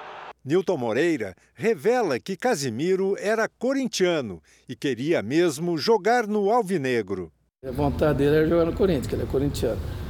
[0.42, 7.30] Newton Moreira revela que Casimiro era corintiano e queria mesmo jogar no Alvinegro.
[7.62, 10.01] A vontade dele era jogar no Corinthians, que ele é corintiano.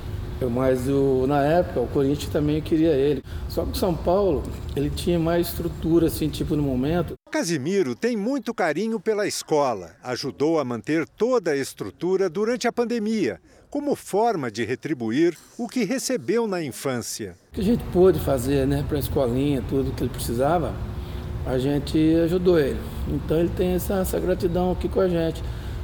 [0.51, 3.23] Mas o, na época o Corinthians também queria ele.
[3.49, 4.43] Só que o São Paulo,
[4.77, 7.15] ele tinha mais estrutura, assim, tipo no momento.
[7.31, 9.93] Casimiro tem muito carinho pela escola.
[10.03, 13.41] Ajudou a manter toda a estrutura durante a pandemia,
[13.71, 17.35] como forma de retribuir o que recebeu na infância.
[17.51, 20.75] O que a gente pôde fazer, né, para a escolinha, tudo que ele precisava,
[21.47, 22.79] a gente ajudou ele.
[23.09, 25.43] Então ele tem essa, essa gratidão aqui com a gente.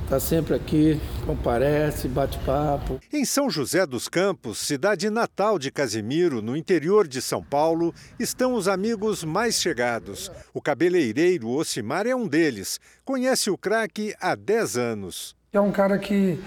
[0.08, 2.98] Está sempre aqui, comparece, bate papo.
[3.12, 8.54] Em São José dos Campos, cidade natal de Casimiro, no interior de São Paulo, estão
[8.54, 10.32] os amigos mais chegados.
[10.54, 12.80] O cabeleireiro Ocimar é um deles.
[13.04, 15.36] Conhece o craque há 10 anos.
[15.52, 16.42] É um cara que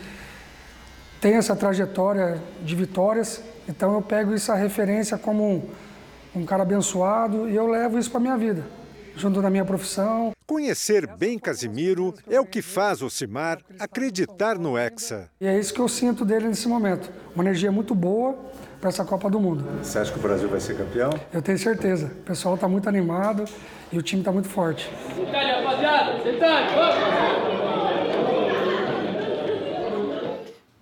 [1.22, 7.48] tem essa trajetória de vitórias, então eu pego essa referência como um, um cara abençoado
[7.48, 8.81] e eu levo isso para minha vida
[9.16, 10.32] junto da minha profissão.
[10.46, 15.30] Conhecer bem Casimiro é o que faz Ocimar acreditar no Hexa.
[15.40, 17.12] E é isso que eu sinto dele nesse momento.
[17.34, 18.38] Uma energia muito boa
[18.80, 19.64] para essa Copa do Mundo.
[19.82, 21.12] Você acha que o Brasil vai ser campeão?
[21.32, 22.08] Eu tenho certeza.
[22.08, 23.46] O pessoal está muito animado
[23.92, 24.90] e o time está muito forte.
[25.16, 26.24] Detalhe, rapaziada!
[26.24, 27.52] Detalhe, vamos!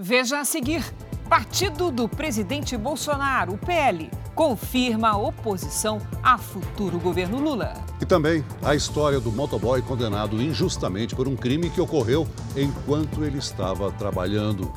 [0.02, 0.84] Veja a seguir.
[1.30, 4.10] Partido do presidente Bolsonaro, o PL,
[4.40, 7.74] confirma a oposição a futuro governo Lula.
[8.00, 12.26] E também a história do motoboy condenado injustamente por um crime que ocorreu
[12.56, 14.72] enquanto ele estava trabalhando.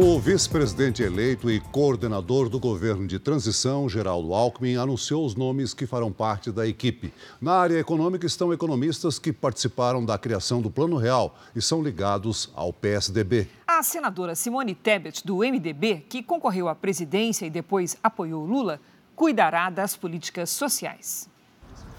[0.00, 5.88] O vice-presidente eleito e coordenador do governo de transição, Geraldo Alckmin, anunciou os nomes que
[5.88, 7.12] farão parte da equipe.
[7.40, 12.48] Na área econômica estão economistas que participaram da criação do Plano Real e são ligados
[12.54, 13.48] ao PSDB.
[13.66, 18.80] A senadora Simone Tebet, do MDB, que concorreu à presidência e depois apoiou Lula,
[19.16, 21.28] cuidará das políticas sociais.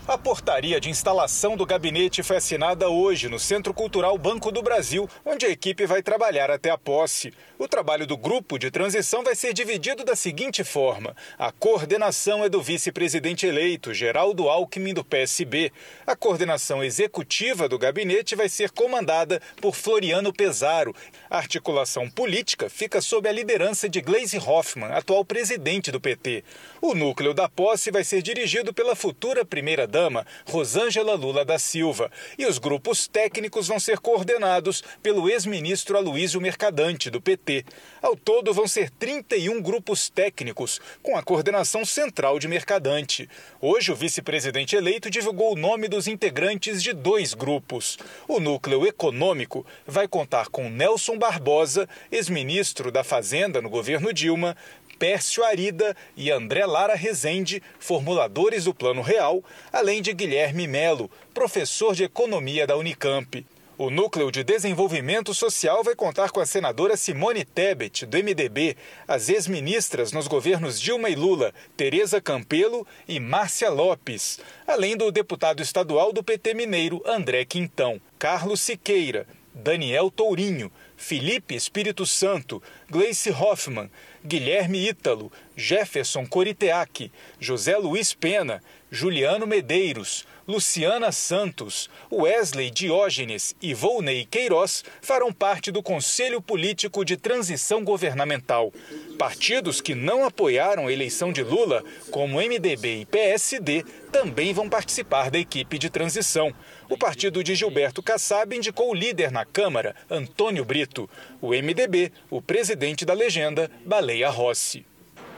[0.08, 5.08] A portaria de instalação do gabinete foi assinada hoje no Centro Cultural Banco do Brasil,
[5.24, 7.32] onde a equipe vai trabalhar até a posse.
[7.60, 12.50] O trabalho do grupo de transição vai ser dividido da seguinte forma: a coordenação é
[12.50, 15.72] do vice-presidente eleito, Geraldo Alckmin, do PSB.
[16.08, 20.96] A coordenação executiva do gabinete vai ser comandada por Floriano Pesaro.
[21.30, 26.44] A articulação política fica sob a liderança de Gleisi Hoffmann, atual presidente do PT.
[26.82, 32.10] O núcleo da posse vai ser dirigido pela futura primeira-dama Dama, Rosângela Lula da Silva,
[32.38, 37.66] e os grupos técnicos vão ser coordenados pelo ex-ministro Aloísio Mercadante, do PT.
[38.02, 43.30] Ao todo, vão ser 31 grupos técnicos, com a coordenação central de Mercadante.
[43.60, 47.98] Hoje, o vice-presidente eleito divulgou o nome dos integrantes de dois grupos.
[48.26, 54.56] O núcleo econômico vai contar com Nelson Barbosa, ex-ministro da Fazenda no governo Dilma,
[55.00, 59.42] Pércio Arida e André Lara Rezende, formuladores do Plano Real,
[59.72, 63.46] além de Guilherme Melo, professor de economia da Unicamp.
[63.78, 68.76] O Núcleo de Desenvolvimento Social vai contar com a senadora Simone Tebet, do MDB,
[69.08, 75.62] as ex-ministras nos governos Dilma e Lula, Tereza Campelo e Márcia Lopes, além do deputado
[75.62, 83.90] estadual do PT Mineiro, André Quintão, Carlos Siqueira, Daniel Tourinho, Felipe Espírito Santo, Gleice Hoffmann,
[84.26, 87.10] Guilherme Ítalo, Jefferson Coriteac,
[87.42, 88.62] José Luiz Pena,
[88.92, 97.16] Juliano Medeiros, Luciana Santos, Wesley Diógenes e Volney Queiroz farão parte do Conselho Político de
[97.16, 98.74] Transição Governamental.
[99.16, 105.30] Partidos que não apoiaram a eleição de Lula, como MDB e PSD, também vão participar
[105.30, 106.52] da equipe de transição.
[106.90, 111.08] O partido de Gilberto Kassab indicou o líder na Câmara, Antônio Brito.
[111.40, 114.84] O MDB, o presidente da legenda, Baleia Rossi.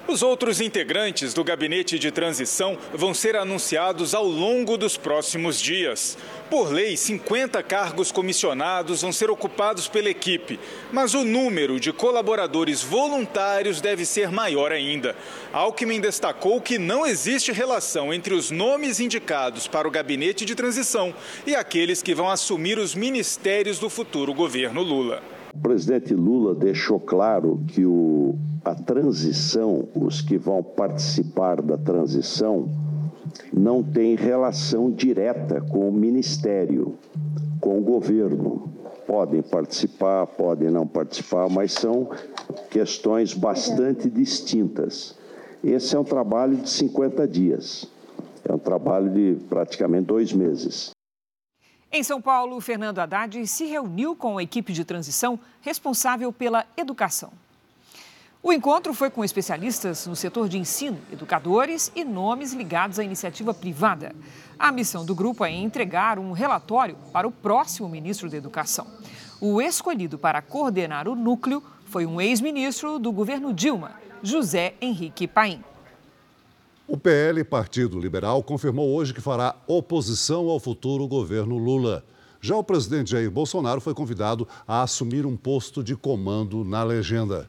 [0.08, 6.18] Os outros integrantes do gabinete de transição vão ser anunciados ao longo dos próximos dias.
[6.50, 10.60] Por lei, 50 cargos comissionados vão ser ocupados pela equipe,
[10.92, 15.16] mas o número de colaboradores voluntários deve ser maior ainda.
[15.54, 21.14] Alckmin destacou que não existe relação entre os nomes indicados para o gabinete de transição
[21.46, 25.41] e aqueles que vão assumir os ministérios do futuro governo Lula.
[25.54, 32.70] O presidente Lula deixou claro que o, a transição, os que vão participar da transição,
[33.54, 36.98] não tem relação direta com o ministério,
[37.60, 38.72] com o governo.
[39.06, 42.10] Podem participar, podem não participar, mas são
[42.70, 45.18] questões bastante distintas.
[45.62, 47.86] Esse é um trabalho de 50 dias,
[48.48, 50.92] é um trabalho de praticamente dois meses.
[51.94, 57.34] Em São Paulo, Fernando Haddad se reuniu com a equipe de transição responsável pela educação.
[58.42, 63.54] O encontro foi com especialistas no setor de ensino, educadores e nomes ligados à iniciativa
[63.54, 64.16] privada.
[64.58, 68.88] A missão do grupo é entregar um relatório para o próximo ministro da Educação.
[69.42, 75.62] O escolhido para coordenar o núcleo foi um ex-ministro do governo Dilma, José Henrique Paim.
[76.94, 82.04] O PL, Partido Liberal, confirmou hoje que fará oposição ao futuro governo Lula.
[82.42, 87.48] Já o presidente Jair Bolsonaro foi convidado a assumir um posto de comando na legenda.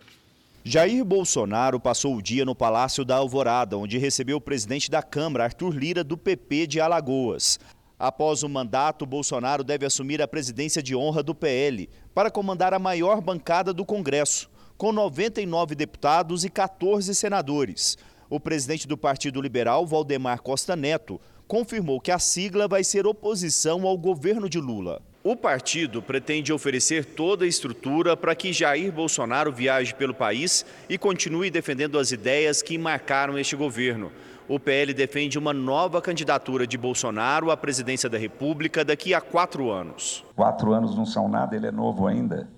[0.63, 5.43] Jair Bolsonaro passou o dia no Palácio da Alvorada, onde recebeu o presidente da Câmara,
[5.43, 7.59] Arthur Lira, do PP de Alagoas.
[7.99, 12.79] Após o mandato, Bolsonaro deve assumir a presidência de honra do PL para comandar a
[12.79, 17.99] maior bancada do Congresso, com 99 deputados e 14 senadores.
[18.33, 23.87] O presidente do Partido Liberal, Valdemar Costa Neto, confirmou que a sigla vai ser oposição
[23.87, 25.03] ao governo de Lula.
[25.23, 30.97] O partido pretende oferecer toda a estrutura para que Jair Bolsonaro viaje pelo país e
[30.97, 34.11] continue defendendo as ideias que marcaram este governo.
[34.49, 39.71] O PL defende uma nova candidatura de Bolsonaro à presidência da República daqui a quatro
[39.71, 40.25] anos.
[40.35, 42.49] Quatro anos não são nada, ele é novo ainda.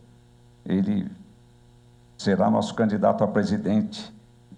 [0.65, 1.11] Ele
[2.17, 4.14] será nosso candidato a presidente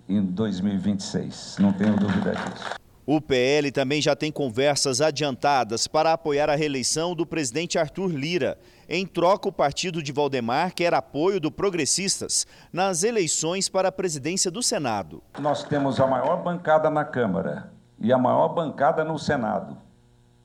[0.09, 2.77] em 2026, não tenho dúvida disso.
[3.09, 8.59] O PL também já tem conversas adiantadas para apoiar a reeleição do presidente Arthur Lira.
[8.89, 14.51] Em troca, o partido de Valdemar quer apoio do Progressistas nas eleições para a presidência
[14.51, 15.23] do Senado.
[15.39, 19.79] Nós temos a maior bancada na Câmara e a maior bancada no Senado.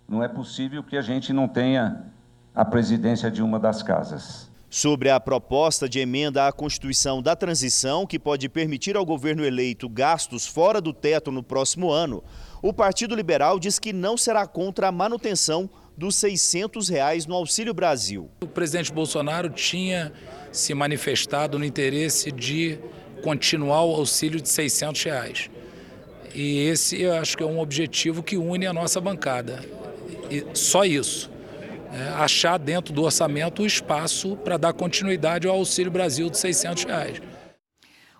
[0.08, 2.04] Não é possível que a gente não tenha
[2.54, 4.51] a presidência de uma das casas.
[4.74, 9.90] Sobre a proposta de emenda à Constituição da Transição, que pode permitir ao governo eleito
[9.90, 12.24] gastos fora do teto no próximo ano,
[12.62, 17.74] o Partido Liberal diz que não será contra a manutenção dos 600 reais no Auxílio
[17.74, 18.30] Brasil.
[18.40, 20.14] O presidente Bolsonaro tinha
[20.54, 22.80] se manifestado no interesse de
[23.22, 25.50] continuar o auxílio de 600 reais.
[26.34, 29.66] E esse eu acho que é um objetivo que une a nossa bancada.
[30.30, 31.31] E só isso.
[31.94, 36.86] É achar dentro do orçamento o espaço para dar continuidade ao Auxílio Brasil de 600
[36.86, 37.22] reais.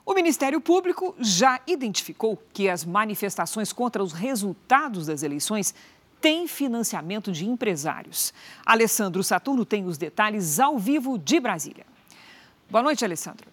[0.06, 5.74] O Ministério Público já identificou que as manifestações contra os resultados das eleições
[6.20, 8.34] têm financiamento de empresários.
[8.66, 11.86] Alessandro Saturno tem os detalhes ao vivo de Brasília.
[12.70, 13.48] Boa noite, Alessandro.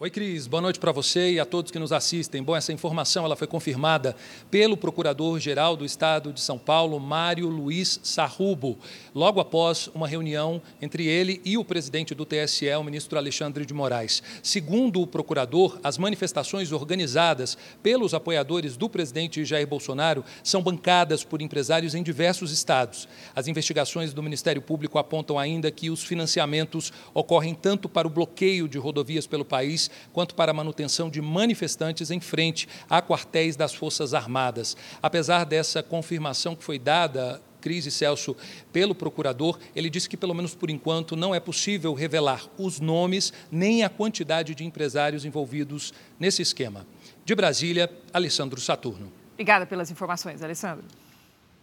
[0.00, 0.46] Oi, Cris.
[0.46, 2.40] Boa noite para você e a todos que nos assistem.
[2.40, 4.14] Bom, essa informação ela foi confirmada
[4.48, 8.78] pelo Procurador-Geral do Estado de São Paulo, Mário Luiz Sarrubo,
[9.12, 13.74] logo após uma reunião entre ele e o presidente do TSE, o ministro Alexandre de
[13.74, 14.22] Moraes.
[14.40, 21.42] Segundo o procurador, as manifestações organizadas pelos apoiadores do presidente Jair Bolsonaro são bancadas por
[21.42, 23.08] empresários em diversos estados.
[23.34, 28.68] As investigações do Ministério Público apontam ainda que os financiamentos ocorrem tanto para o bloqueio
[28.68, 33.74] de rodovias pelo país quanto para a manutenção de manifestantes em frente a quartéis das
[33.74, 34.76] Forças Armadas.
[35.02, 38.36] Apesar dessa confirmação que foi dada Cris e Celso
[38.72, 43.32] pelo procurador, ele disse que, pelo menos por enquanto, não é possível revelar os nomes
[43.50, 46.86] nem a quantidade de empresários envolvidos nesse esquema.
[47.24, 49.12] De Brasília, Alessandro Saturno.
[49.34, 50.84] Obrigada pelas informações, Alessandro.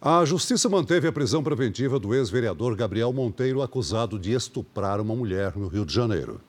[0.00, 5.56] A Justiça manteve a prisão preventiva do ex-vereador Gabriel Monteiro, acusado de estuprar uma mulher
[5.56, 6.40] no Rio de Janeiro.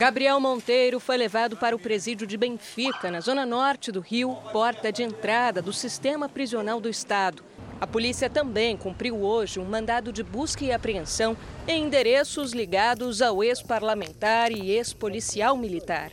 [0.00, 4.90] Gabriel Monteiro foi levado para o presídio de Benfica, na zona norte do Rio, porta
[4.90, 7.44] de entrada do sistema prisional do Estado.
[7.78, 11.36] A polícia também cumpriu hoje um mandado de busca e apreensão
[11.68, 16.10] em endereços ligados ao ex-parlamentar e ex-policial militar.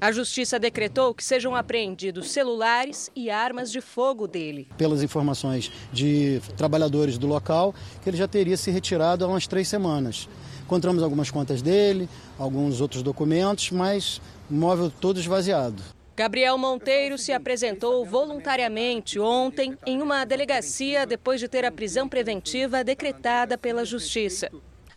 [0.00, 4.68] A justiça decretou que sejam apreendidos celulares e armas de fogo dele.
[4.78, 9.66] Pelas informações de trabalhadores do local, que ele já teria se retirado há umas três
[9.66, 10.28] semanas.
[10.62, 15.82] Encontramos algumas contas dele, alguns outros documentos, mas o móvel todo esvaziado.
[16.16, 22.84] Gabriel Monteiro se apresentou voluntariamente ontem em uma delegacia depois de ter a prisão preventiva
[22.84, 24.48] decretada pela Justiça.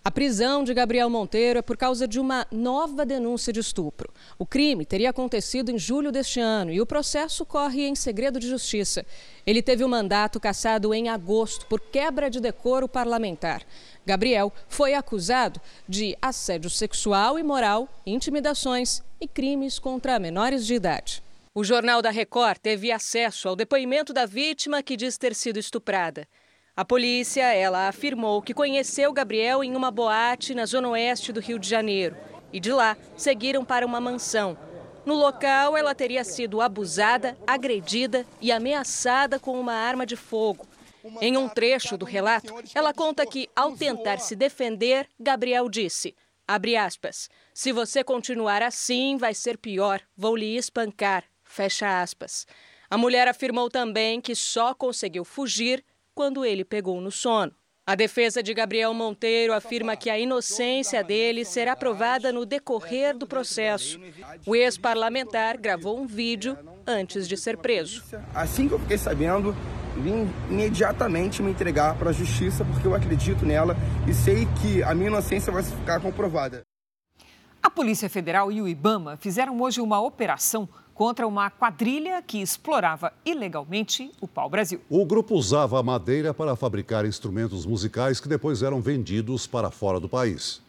[0.03, 4.11] A prisão de Gabriel Monteiro é por causa de uma nova denúncia de estupro.
[4.39, 8.49] O crime teria acontecido em julho deste ano e o processo corre em segredo de
[8.49, 9.05] justiça.
[9.45, 13.61] Ele teve o mandato cassado em agosto por quebra de decoro parlamentar.
[14.03, 21.21] Gabriel foi acusado de assédio sexual e moral, intimidações e crimes contra menores de idade.
[21.53, 26.27] O Jornal da Record teve acesso ao depoimento da vítima que diz ter sido estuprada.
[26.81, 31.59] A polícia, ela afirmou que conheceu Gabriel em uma boate na zona oeste do Rio
[31.59, 32.17] de Janeiro
[32.51, 34.57] e de lá seguiram para uma mansão.
[35.05, 40.65] No local, ela teria sido abusada, agredida e ameaçada com uma arma de fogo.
[41.21, 46.15] Em um trecho do relato, ela conta que, ao tentar se defender, Gabriel disse:
[46.47, 52.47] abre aspas, se você continuar assim, vai ser pior, vou lhe espancar, fecha aspas.
[52.89, 57.53] A mulher afirmou também que só conseguiu fugir quando ele pegou no sono.
[57.85, 63.25] A defesa de Gabriel Monteiro afirma que a inocência dele será provada no decorrer do
[63.25, 63.99] processo.
[64.45, 68.03] O ex-parlamentar gravou um vídeo antes de ser preso.
[68.35, 69.55] Assim que eu fiquei sabendo,
[69.97, 73.75] vim imediatamente me entregar para a justiça porque eu acredito nela
[74.07, 76.61] e sei que a minha inocência vai ficar comprovada.
[77.63, 80.69] A Polícia Federal e o Ibama fizeram hoje uma operação
[81.01, 84.79] contra uma quadrilha que explorava ilegalmente o pau-brasil.
[84.87, 89.99] O grupo usava a madeira para fabricar instrumentos musicais que depois eram vendidos para fora
[89.99, 90.61] do país.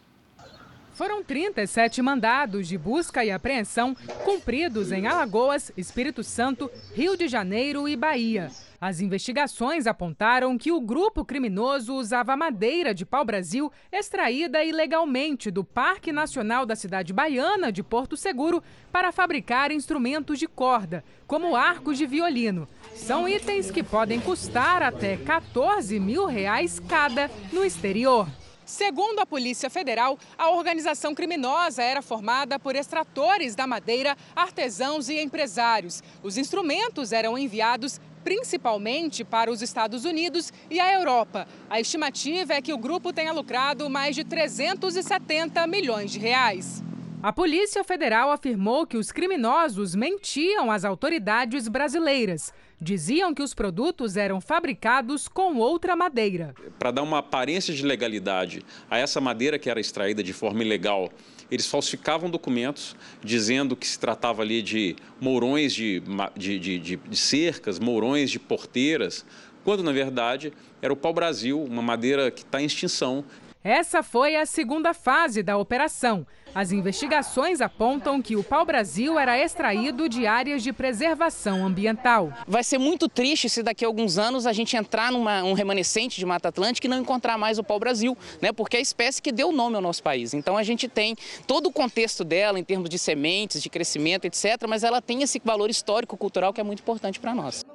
[0.95, 7.87] Foram 37 mandados de busca e apreensão cumpridos em Alagoas, Espírito Santo, Rio de Janeiro
[7.87, 8.49] e Bahia.
[8.85, 16.11] As investigações apontaram que o grupo criminoso usava madeira de pau-brasil extraída ilegalmente do Parque
[16.11, 18.61] Nacional da cidade baiana de Porto Seguro
[18.91, 22.67] para fabricar instrumentos de corda, como arcos de violino.
[22.93, 28.27] São itens que podem custar até 14 mil reais cada no exterior.
[28.65, 35.21] Segundo a Polícia Federal, a organização criminosa era formada por extratores da madeira, artesãos e
[35.21, 36.01] empresários.
[36.21, 41.47] Os instrumentos eram enviados principalmente para os Estados Unidos e a Europa.
[41.69, 46.83] A estimativa é que o grupo tenha lucrado mais de 370 milhões de reais.
[47.23, 52.51] A Polícia Federal afirmou que os criminosos mentiam às autoridades brasileiras.
[52.81, 56.53] Diziam que os produtos eram fabricados com outra madeira.
[56.77, 58.61] Para dar uma aparência de legalidade
[58.91, 61.09] a essa madeira que era extraída de forma ilegal,
[61.53, 66.01] eles falsificavam documentos dizendo que se tratava ali de mourões de,
[66.35, 69.23] de, de, de cercas, mourões de porteiras,
[69.63, 70.51] quando na verdade
[70.81, 73.23] era o pau-brasil, uma madeira que está em extinção.
[73.63, 76.25] Essa foi a segunda fase da operação.
[76.55, 82.31] As investigações apontam que o pau-brasil era extraído de áreas de preservação ambiental.
[82.47, 86.19] Vai ser muito triste se daqui a alguns anos a gente entrar num um remanescente
[86.19, 88.51] de Mata Atlântica e não encontrar mais o pau-brasil, né?
[88.51, 90.33] porque é a espécie que deu nome ao nosso país.
[90.35, 91.15] Então a gente tem
[91.47, 95.41] todo o contexto dela em termos de sementes, de crescimento, etc., mas ela tem esse
[95.43, 97.65] valor histórico-cultural que é muito importante para nós.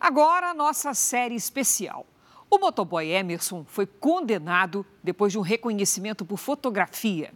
[0.00, 2.06] Agora, a nossa série especial.
[2.54, 7.32] O motoboy Emerson foi condenado depois de um reconhecimento por fotografia.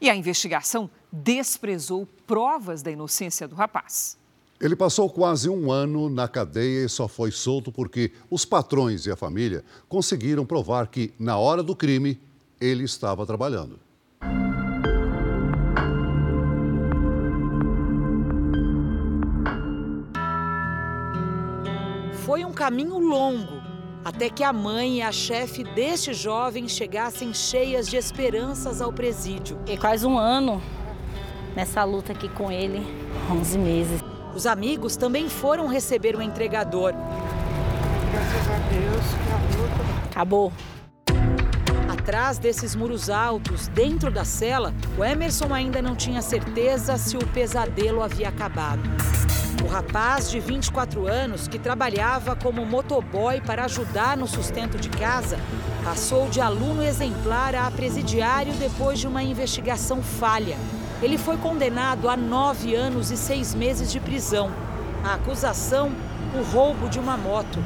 [0.00, 4.16] E a investigação desprezou provas da inocência do rapaz.
[4.58, 9.10] Ele passou quase um ano na cadeia e só foi solto porque os patrões e
[9.10, 12.18] a família conseguiram provar que, na hora do crime,
[12.58, 13.78] ele estava trabalhando.
[22.24, 23.61] Foi um caminho longo
[24.04, 29.58] até que a mãe e a chefe deste jovem chegassem cheias de esperanças ao presídio.
[29.66, 30.60] E quase um ano
[31.54, 32.84] nessa luta aqui com ele,
[33.30, 34.00] 11 meses.
[34.34, 36.92] Os amigos também foram receber o entregador.
[38.10, 40.52] Graças a Deus que a luta acabou.
[41.88, 47.26] Atrás desses muros altos, dentro da cela, o Emerson ainda não tinha certeza se o
[47.28, 48.82] pesadelo havia acabado.
[49.62, 55.38] O rapaz de 24 anos, que trabalhava como motoboy para ajudar no sustento de casa,
[55.84, 60.56] passou de aluno exemplar a presidiário depois de uma investigação falha.
[61.00, 64.50] Ele foi condenado a nove anos e seis meses de prisão.
[65.04, 65.92] A acusação,
[66.34, 67.58] o roubo de uma moto.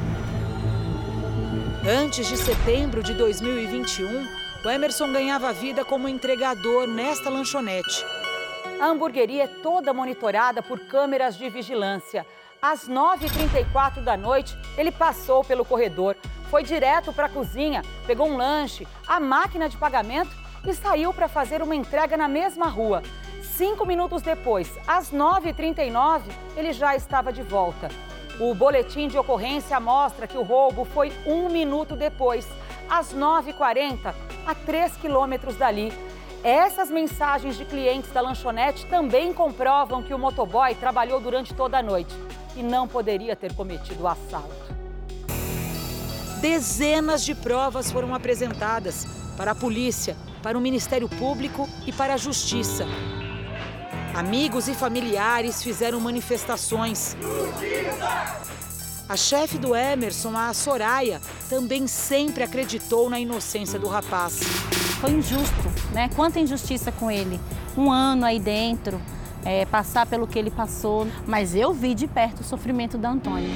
[1.88, 4.26] Antes de setembro de 2021,
[4.64, 8.04] o Emerson ganhava vida como entregador nesta lanchonete.
[8.78, 12.26] A hamburgueria é toda monitorada por câmeras de vigilância.
[12.60, 16.14] Às 9h34 da noite, ele passou pelo corredor,
[16.50, 20.30] foi direto para a cozinha, pegou um lanche, a máquina de pagamento
[20.66, 23.02] e saiu para fazer uma entrega na mesma rua.
[23.42, 26.22] Cinco minutos depois, às 9h39,
[26.54, 27.88] ele já estava de volta.
[28.38, 32.46] O boletim de ocorrência mostra que o roubo foi um minuto depois,
[32.90, 34.14] às 9h40,
[34.46, 35.90] a 3 quilômetros dali.
[36.46, 41.82] Essas mensagens de clientes da lanchonete também comprovam que o motoboy trabalhou durante toda a
[41.82, 42.14] noite
[42.54, 44.54] e não poderia ter cometido o assalto.
[46.40, 52.16] Dezenas de provas foram apresentadas para a polícia, para o Ministério Público e para a
[52.16, 52.86] Justiça.
[54.14, 57.16] Amigos e familiares fizeram manifestações.
[59.08, 64.40] A chefe do Emerson, a Soraya, também sempre acreditou na inocência do rapaz.
[65.00, 66.10] Foi injusto, né?
[66.16, 67.38] Quanta injustiça com ele.
[67.78, 69.00] Um ano aí dentro,
[69.44, 71.06] é, passar pelo que ele passou.
[71.24, 73.48] Mas eu vi de perto o sofrimento da Antônia.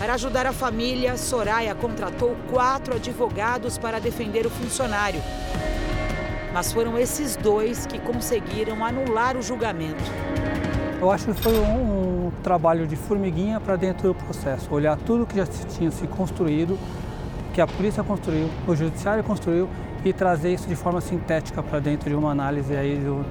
[0.00, 5.22] Para ajudar a família, Soraya contratou quatro advogados para defender o funcionário.
[6.52, 10.02] Mas foram esses dois que conseguiram anular o julgamento.
[11.04, 14.72] Eu acho que foi um, um trabalho de formiguinha para dentro do processo.
[14.72, 16.78] Olhar tudo que já tinha se construído,
[17.52, 19.68] que a polícia construiu, o judiciário construiu
[20.02, 23.22] e trazer isso de forma sintética para dentro de uma análise aí do,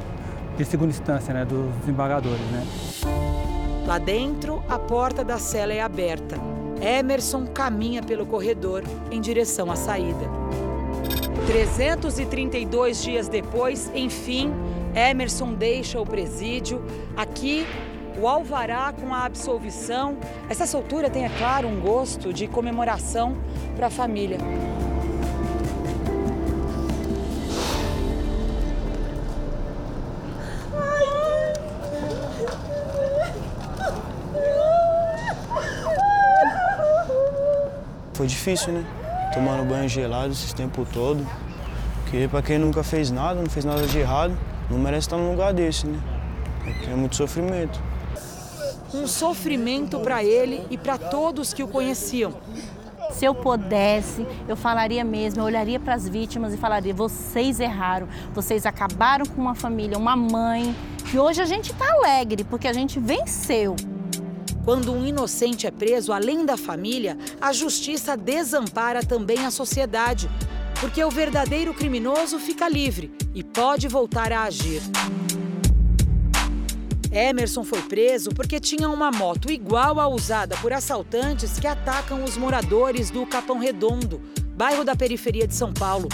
[0.55, 2.63] de segunda instância, né, dos desembargadores, né?
[3.87, 6.37] Lá dentro, a porta da cela é aberta.
[6.79, 10.29] Emerson caminha pelo corredor em direção à saída.
[11.47, 14.53] 332 dias depois, enfim,
[14.95, 16.83] Emerson deixa o presídio.
[17.17, 17.65] Aqui,
[18.19, 20.17] o alvará com a absolvição.
[20.49, 23.35] Essa soltura tem, é claro, um gosto de comemoração
[23.75, 24.37] para a família.
[38.13, 38.85] Foi difícil, né?
[39.33, 41.27] Tomando banho gelado esse tempo todo.
[42.03, 44.37] Porque para quem nunca fez nada, não fez nada de errado,
[44.73, 45.99] não merece estar num lugar desse, né?
[46.65, 47.79] É, é muito sofrimento.
[48.93, 52.33] Um sofrimento para ele e para todos que o conheciam.
[53.11, 58.07] Se eu pudesse, eu falaria mesmo, eu olharia para as vítimas e falaria: vocês erraram,
[58.33, 60.75] vocês acabaram com uma família, uma mãe.
[61.13, 63.75] E hoje a gente está alegre porque a gente venceu.
[64.65, 70.29] Quando um inocente é preso, além da família, a justiça desampara também a sociedade,
[70.83, 74.81] porque o verdadeiro criminoso fica livre e pode voltar a agir.
[77.09, 82.35] Emerson foi preso porque tinha uma moto igual à usada por assaltantes que atacam os
[82.35, 84.19] moradores do Capão Redondo,
[84.57, 86.09] bairro da periferia de São Paulo.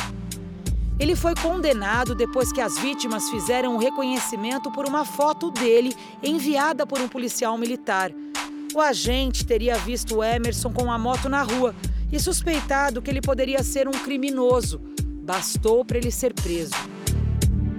[1.00, 6.86] Ele foi condenado depois que as vítimas fizeram um reconhecimento por uma foto dele enviada
[6.86, 8.12] por um policial militar.
[8.76, 11.74] O agente teria visto Emerson com a moto na rua
[12.12, 14.82] e suspeitado que ele poderia ser um criminoso.
[15.24, 16.74] Bastou para ele ser preso.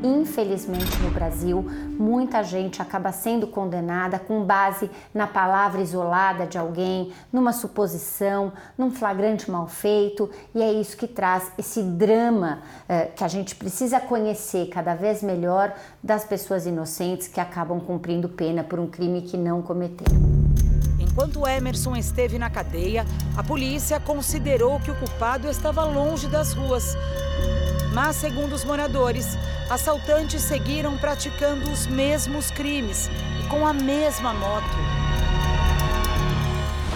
[0.03, 1.63] Infelizmente, no Brasil,
[1.99, 8.91] muita gente acaba sendo condenada com base na palavra isolada de alguém, numa suposição, num
[8.91, 14.01] flagrante mal feito, e é isso que traz esse drama eh, que a gente precisa
[14.01, 19.37] conhecer cada vez melhor das pessoas inocentes que acabam cumprindo pena por um crime que
[19.37, 20.40] não cometeram.
[21.11, 23.05] Enquanto Emerson esteve na cadeia,
[23.37, 26.97] a polícia considerou que o culpado estava longe das ruas.
[27.93, 29.37] Mas, segundo os moradores,
[29.69, 33.11] assaltantes seguiram praticando os mesmos crimes
[33.45, 34.65] e com a mesma moto.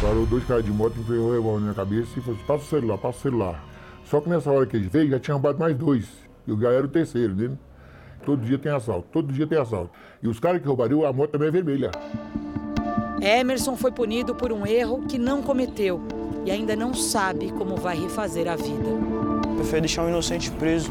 [0.00, 2.68] Parou dois caras de moto, pegou o revólver na minha cabeça e falou: passa o
[2.68, 3.64] celular, passa o celular.
[4.04, 6.06] Só que nessa hora que eles veio, já tinha roubado mais dois.
[6.46, 7.58] E o já era o terceiro, entendeu?
[8.24, 9.90] Todo dia tem assalto, todo dia tem assalto.
[10.22, 11.90] E os caras que roubariam, a moto também é vermelha.
[13.24, 15.98] Emerson foi punido por um erro que não cometeu
[16.44, 18.90] e ainda não sabe como vai refazer a vida.
[19.56, 20.90] Prefiro deixar um inocente preso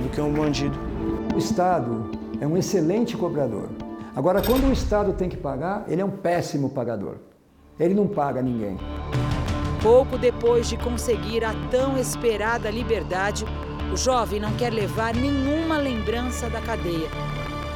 [0.00, 0.78] do que um bandido.
[1.34, 2.08] O Estado
[2.40, 3.70] é um excelente cobrador.
[4.14, 7.16] Agora, quando o Estado tem que pagar, ele é um péssimo pagador.
[7.80, 8.78] Ele não paga ninguém.
[9.82, 13.44] Pouco depois de conseguir a tão esperada liberdade,
[13.92, 17.08] o jovem não quer levar nenhuma lembrança da cadeia.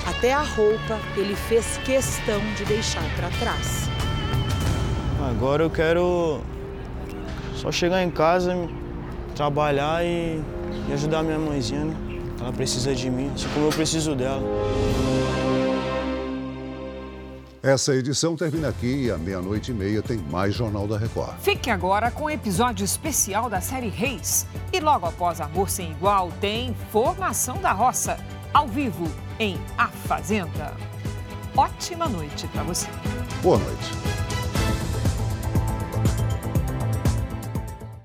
[0.07, 3.89] Até a roupa ele fez questão de deixar para trás.
[5.31, 6.41] Agora eu quero
[7.55, 8.55] só chegar em casa,
[9.35, 10.41] trabalhar e,
[10.89, 11.95] e ajudar minha mãezinha, né?
[12.41, 14.43] Ela precisa de mim, assim como eu preciso dela.
[17.61, 21.37] Essa edição termina aqui e à meia-noite e meia tem mais Jornal da Record.
[21.41, 24.47] Fique agora com o episódio especial da série Reis.
[24.73, 28.17] E logo após Amor Sem Igual, tem Formação da Roça,
[28.59, 29.05] ao vivo
[29.39, 30.75] em A Fazenda.
[31.57, 32.89] Ótima noite para você.
[33.41, 34.18] Boa noite.